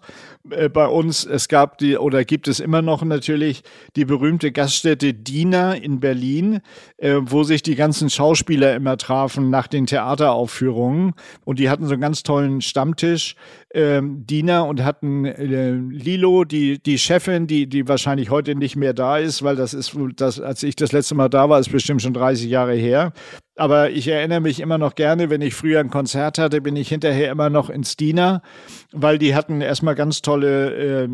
[0.50, 3.62] äh, bei uns, es gab die, oder gibt es immer noch natürlich,
[3.96, 6.60] die berühmte Gaststätte Diener in Berlin,
[6.96, 11.12] äh, wo sich die ganzen Schauspieler immer trafen nach den Theateraufführungen.
[11.44, 13.36] Und die hatten so einen ganz tollen Stammtisch,
[13.74, 18.94] ähm, Diener, und hatten äh, Lilo, die, die Chefin, die, die wahrscheinlich heute nicht mehr
[18.94, 22.02] da ist, weil das ist, das, als ich das letzte Mal da war, ist bestimmt
[22.02, 23.12] schon 30 Jahre her.
[23.56, 26.88] Aber ich erinnere mich immer noch gerne, wenn ich früher ein Konzert hatte, bin ich
[26.88, 28.40] hinterher immer noch ins Diener,
[28.92, 31.08] weil die hatten erstmal ganz tolle, äh,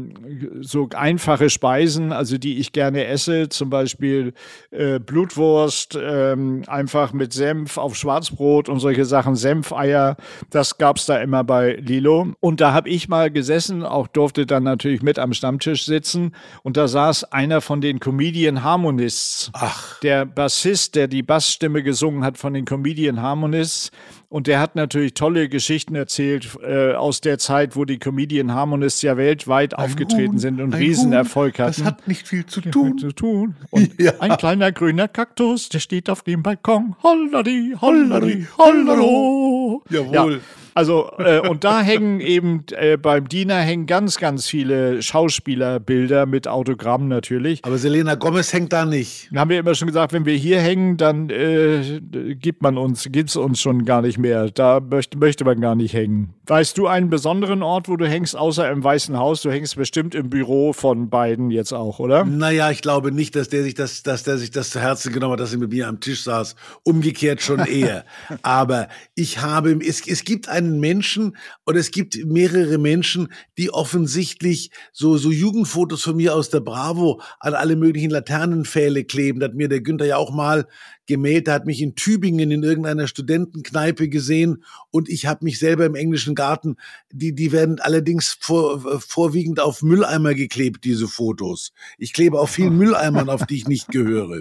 [0.60, 4.34] so einfache Speisen, also die ich gerne esse, zum Beispiel
[4.70, 6.36] äh, Blutwurst, äh,
[6.68, 10.16] einfach mit Senf auf Schwarzbrot und solche Sachen, Senfeier,
[10.50, 12.34] das gab's da immer bei Lilo.
[12.38, 16.76] Und da habe ich mal gesessen, auch durfte dann natürlich mit am Stammtisch sitzen und
[16.76, 19.50] da saß einer von den Comedian Harmonists.
[19.54, 19.98] Ach.
[20.00, 23.90] Der Bassist, der die Bassstimme gesungen hat von den Comedian Harmonists.
[24.28, 29.00] Und der hat natürlich tolle Geschichten erzählt äh, aus der Zeit, wo die Comedian Harmonists
[29.00, 31.82] ja weltweit ein aufgetreten Huhn, sind und Riesenerfolg hatten.
[31.82, 32.98] Das hat nicht viel zu tun.
[32.98, 33.56] zu tun.
[33.70, 34.12] Und ja.
[34.18, 36.96] ein kleiner grüner Kaktus, der steht auf dem Balkon.
[37.02, 39.82] Holladi, holladi, hollado.
[39.88, 40.34] Jawohl.
[40.34, 40.40] Ja.
[40.78, 46.46] Also, äh, und da hängen eben äh, beim Diener hängen ganz, ganz viele Schauspielerbilder mit
[46.46, 47.64] Autogramm natürlich.
[47.64, 49.26] Aber Selena Gomez hängt da nicht.
[49.32, 52.00] Dann haben wir immer schon gesagt, wenn wir hier hängen, dann äh,
[52.36, 54.50] gibt man uns, gibt's uns schon gar nicht mehr.
[54.50, 56.34] Da möchte, möchte man gar nicht hängen.
[56.46, 59.42] Weißt du einen besonderen Ort, wo du hängst, außer im Weißen Haus?
[59.42, 62.24] Du hängst bestimmt im Büro von beiden jetzt auch, oder?
[62.24, 65.32] Naja, ich glaube nicht, dass der sich das, dass der sich das zu Herzen genommen
[65.32, 66.54] hat, dass er mit mir am Tisch saß.
[66.84, 68.04] Umgekehrt schon eher.
[68.42, 73.70] Aber ich habe, es, es gibt einen einen Menschen oder es gibt mehrere Menschen, die
[73.70, 79.40] offensichtlich so, so Jugendfotos von mir aus der Bravo an alle möglichen Laternenpfähle kleben.
[79.40, 80.66] Das hat mir der Günther ja auch mal
[81.06, 81.48] gemäht.
[81.48, 85.96] Der hat mich in Tübingen in irgendeiner Studentenkneipe gesehen und ich habe mich selber im
[85.96, 86.76] englischen Garten.
[87.10, 91.72] Die, die werden allerdings vor, vorwiegend auf Mülleimer geklebt, diese Fotos.
[91.98, 94.40] Ich klebe auf vielen Mülleimern, auf die ich nicht gehöre.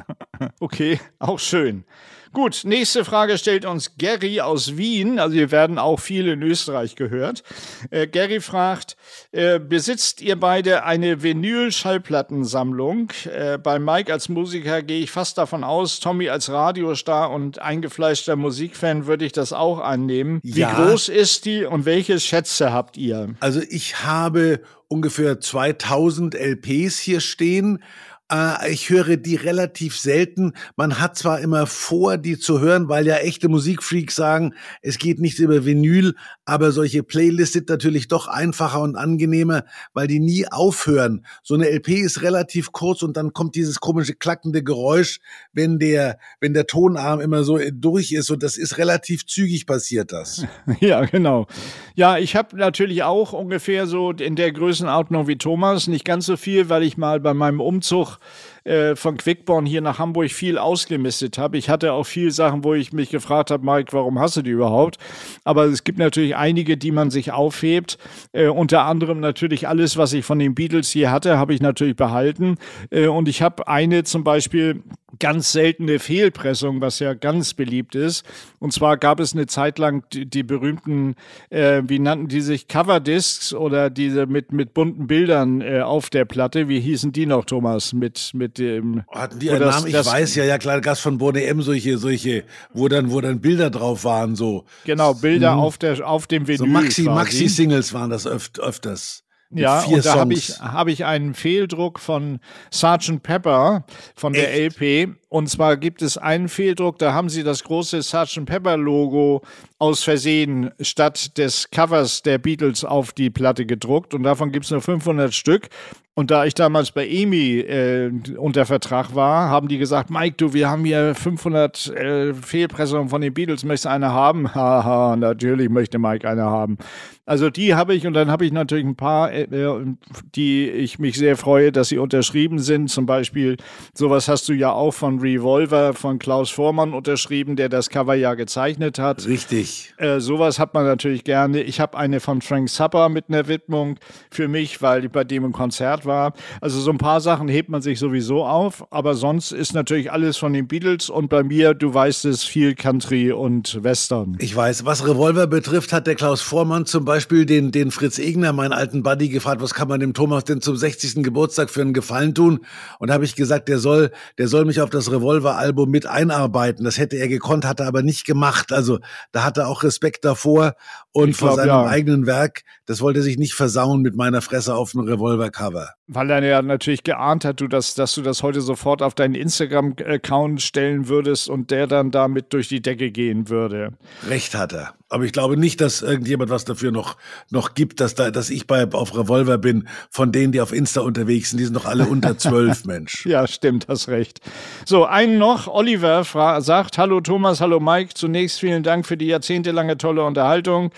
[0.60, 1.86] Okay, auch schön.
[2.34, 5.20] Gut, nächste Frage stellt uns Gary aus Wien.
[5.20, 7.44] Also wir werden auch viel in Österreich gehört.
[7.90, 8.98] Äh, Gary fragt,
[9.32, 13.12] äh, besitzt ihr beide eine Vinyl-Schallplattensammlung?
[13.26, 18.36] Äh, bei Mike als Musiker gehe ich fast davon aus, Tommy als Radiostar und eingefleischter
[18.36, 20.40] Musikfan würde ich das auch annehmen.
[20.44, 20.74] Wie ja.
[20.74, 23.36] groß ist die und welche Schätze habt ihr?
[23.40, 27.84] Also ich habe ungefähr 2000 LPs hier stehen
[28.32, 30.54] äh, ich höre die relativ selten.
[30.76, 35.20] Man hat zwar immer vor, die zu hören, weil ja echte Musikfreaks sagen, es geht
[35.20, 36.16] nicht über Vinyl,
[36.46, 39.64] aber solche Playlists sind natürlich doch einfacher und angenehmer,
[39.94, 41.26] weil die nie aufhören.
[41.44, 45.20] So eine LP ist relativ kurz und dann kommt dieses komische klackende Geräusch,
[45.54, 50.12] wenn der, wenn der Tonarm immer so durch ist und das ist relativ zügig passiert
[50.12, 50.46] das.
[50.80, 51.48] Ja, genau.
[51.96, 56.38] Ja, ich habe natürlich auch ungefähr so in der Größenordnung wie Thomas, nicht ganz so
[56.38, 58.57] viel, weil ich mal bei meinem Umzug Merci.
[58.68, 61.58] Äh, von Quickborn hier nach Hamburg viel ausgemistet habe.
[61.58, 64.52] Ich hatte auch viel Sachen, wo ich mich gefragt habe, Mike, warum hast du die
[64.52, 64.98] überhaupt?
[65.44, 67.98] Aber es gibt natürlich einige, die man sich aufhebt.
[68.34, 71.96] Äh, unter anderem natürlich alles, was ich von den Beatles hier hatte, habe ich natürlich
[71.96, 72.58] behalten.
[72.90, 74.84] Äh, und ich habe eine zum Beispiel
[75.20, 78.26] ganz seltene Fehlpressung, was ja ganz beliebt ist.
[78.60, 81.16] Und zwar gab es eine Zeit lang die, die berühmten,
[81.50, 86.26] äh, wie nannten die sich, Coverdiscs oder diese mit, mit bunten Bildern äh, auf der
[86.26, 86.68] Platte.
[86.68, 87.94] Wie hießen die noch, Thomas?
[87.94, 89.04] Mit, mit dem.
[89.12, 89.88] Hatten die einen das, Namen?
[89.88, 92.44] Ich das, weiß ja, ja klar, Gast von Bonne M, solche, solche,
[92.74, 94.66] wo dann, wo dann Bilder drauf waren, so.
[94.86, 95.60] Genau, Bilder hm.
[95.60, 96.58] auf, der, auf dem Vinyl.
[96.58, 99.24] So Maxi, Maxi-Singles waren das öft, öfters.
[99.50, 102.40] Ja, und da habe ich, hab ich einen Fehldruck von
[102.70, 103.24] Sgt.
[103.24, 104.82] Pepper von der Echt?
[104.82, 105.16] LP.
[105.30, 108.46] Und zwar gibt es einen Fehldruck, da haben sie das große Sgt.
[108.46, 109.42] Pepper Logo
[109.78, 114.14] aus Versehen statt des Covers der Beatles auf die Platte gedruckt.
[114.14, 115.70] Und davon gibt es nur 500 Stück.
[116.18, 120.52] Und da ich damals bei EMI äh, unter Vertrag war, haben die gesagt, Mike, du,
[120.52, 124.52] wir haben hier 500 äh, Fehlpressungen von den Beatles, möchtest du eine haben?
[124.56, 126.80] Haha, natürlich möchte Mike eine haben.
[127.28, 129.86] Also die habe ich und dann habe ich natürlich ein paar, äh, äh,
[130.34, 132.90] die ich mich sehr freue, dass sie unterschrieben sind.
[132.90, 133.58] Zum Beispiel,
[133.94, 138.34] sowas hast du ja auch von Revolver von Klaus Vormann unterschrieben, der das Cover ja
[138.34, 139.26] gezeichnet hat.
[139.28, 139.94] Richtig.
[139.98, 141.62] Äh, sowas hat man natürlich gerne.
[141.62, 143.98] Ich habe eine von Frank Zappa mit einer Widmung
[144.32, 146.34] für mich, weil ich bei dem im Konzert war.
[146.62, 150.38] Also so ein paar Sachen hebt man sich sowieso auf, aber sonst ist natürlich alles
[150.38, 154.38] von den Beatles und bei mir, du weißt es, viel Country und Western.
[154.40, 158.54] Ich weiß, was Revolver betrifft, hat der Klaus Vormann zum Beispiel den, den Fritz Egner,
[158.54, 161.24] meinen alten Buddy, gefragt, was kann man dem Thomas denn zum 60.
[161.24, 162.60] Geburtstag für einen Gefallen tun?
[163.00, 166.84] Und da habe ich gesagt, der soll, der soll mich auf das Revolver-Album mit einarbeiten.
[166.84, 168.72] Das hätte er gekonnt, hat er aber nicht gemacht.
[168.72, 169.00] Also
[169.32, 170.74] da hat er auch Respekt davor
[171.18, 171.88] Und Ich vor glaub, seinem ja.
[171.88, 175.90] eigenen Werk, das wollte er sich nicht versauen mit meiner Fresse auf dem Revolvercover.
[176.06, 179.34] Weil er ja natürlich geahnt hat, du das, dass du das heute sofort auf deinen
[179.34, 183.94] Instagram-Account stellen würdest und der dann damit durch die Decke gehen würde.
[184.30, 184.94] Recht hat er.
[185.10, 187.16] Aber ich glaube nicht, dass irgendjemand was dafür noch,
[187.50, 191.02] noch gibt, dass, da, dass ich bei, auf Revolver bin, von denen, die auf Insta
[191.02, 191.60] unterwegs sind.
[191.60, 193.26] Die sind doch alle unter zwölf, Mensch.
[193.26, 194.42] Ja, stimmt, hast recht.
[194.86, 195.68] So, einen noch.
[195.68, 196.26] Oliver
[196.62, 198.14] sagt, hallo Thomas, hallo Mike.
[198.14, 200.92] Zunächst vielen Dank für die jahrzehntelange tolle Unterhaltung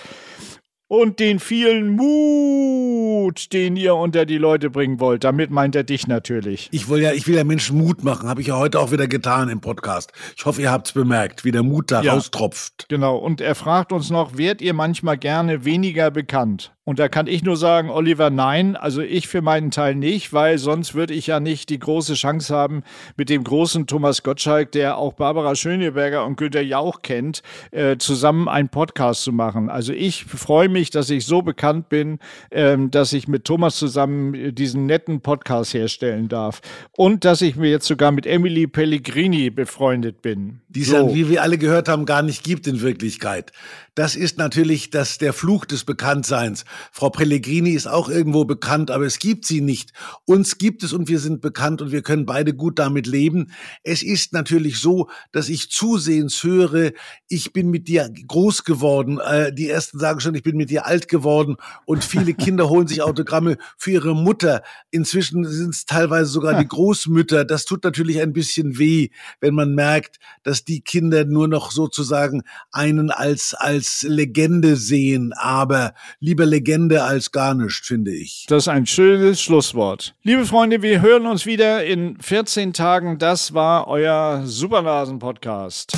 [0.89, 5.23] und den vielen Mut, den ihr unter die Leute bringen wollt.
[5.23, 6.67] Damit meint er dich natürlich.
[6.71, 9.07] Ich will ja, ich will ja Menschen Mut machen, habe ich ja heute auch wieder
[9.07, 10.11] getan im Podcast.
[10.35, 12.13] Ich hoffe, ihr habt's bemerkt, wie der Mut da Ja.
[12.13, 12.87] raustropft.
[12.89, 16.73] Genau, und er fragt uns noch, wärt ihr manchmal gerne weniger bekannt?
[16.89, 20.57] Und da kann ich nur sagen, Oliver, nein, also ich für meinen Teil nicht, weil
[20.57, 22.81] sonst würde ich ja nicht die große Chance haben,
[23.15, 28.47] mit dem großen Thomas Gottschalk, der auch Barbara Schöneberger und Günter Jauch kennt, äh, zusammen
[28.47, 29.69] einen Podcast zu machen.
[29.69, 32.17] Also ich freue mich, dass ich so bekannt bin,
[32.49, 36.59] ähm, dass ich mit Thomas zusammen äh, diesen netten Podcast herstellen darf.
[36.97, 40.61] Und dass ich mir jetzt sogar mit Emily Pellegrini befreundet bin.
[40.69, 40.93] die es So.
[40.93, 43.51] dann, wie wir alle gehört haben, gar nicht gibt in Wirklichkeit.
[43.99, 46.63] Das ist natürlich das, der Fluch des Bekanntseins.
[46.93, 49.91] Frau Pellegrini ist auch irgendwo bekannt, aber es gibt sie nicht.
[50.23, 53.51] Uns gibt es und wir sind bekannt und wir können beide gut damit leben.
[53.83, 56.93] Es ist natürlich so, dass ich zusehends höre,
[57.27, 59.19] ich bin mit dir groß geworden.
[59.19, 62.87] Äh, die ersten sagen schon, ich bin mit dir alt geworden und viele Kinder holen
[62.87, 64.63] sich Autogramme für ihre Mutter.
[64.91, 67.43] Inzwischen sind es teilweise sogar die Großmütter.
[67.43, 69.09] Das tut natürlich ein bisschen weh,
[69.41, 75.33] wenn man merkt, dass die Kinder nur noch sozusagen einen als, als Legende sehen.
[75.33, 78.45] Aber lieber Legende als gar nicht, finde ich.
[78.47, 80.15] Das ist ein schönes Schlusswort.
[80.23, 83.17] Liebe Freunde, wir hören uns wieder in 14 Tagen.
[83.17, 85.93] Das war euer Supernasen-Podcast.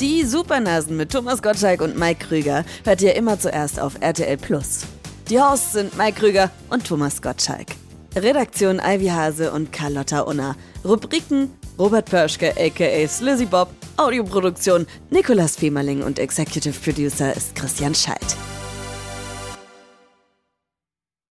[0.00, 4.82] Die Supernasen mit Thomas Gottschalk und Mike Krüger hört ihr immer zuerst auf RTL Plus.
[5.30, 7.68] Die Hosts sind Mike Krüger und Thomas Gottschalk.
[8.16, 10.56] Redaktion Ivy Hase und Carlotta Unna.
[10.84, 13.68] Rubriken Robert Pörschke aka Slizzy Bob.
[13.96, 18.36] Audioproduktion Nicolas Femerling und Executive Producer ist Christian Schalt.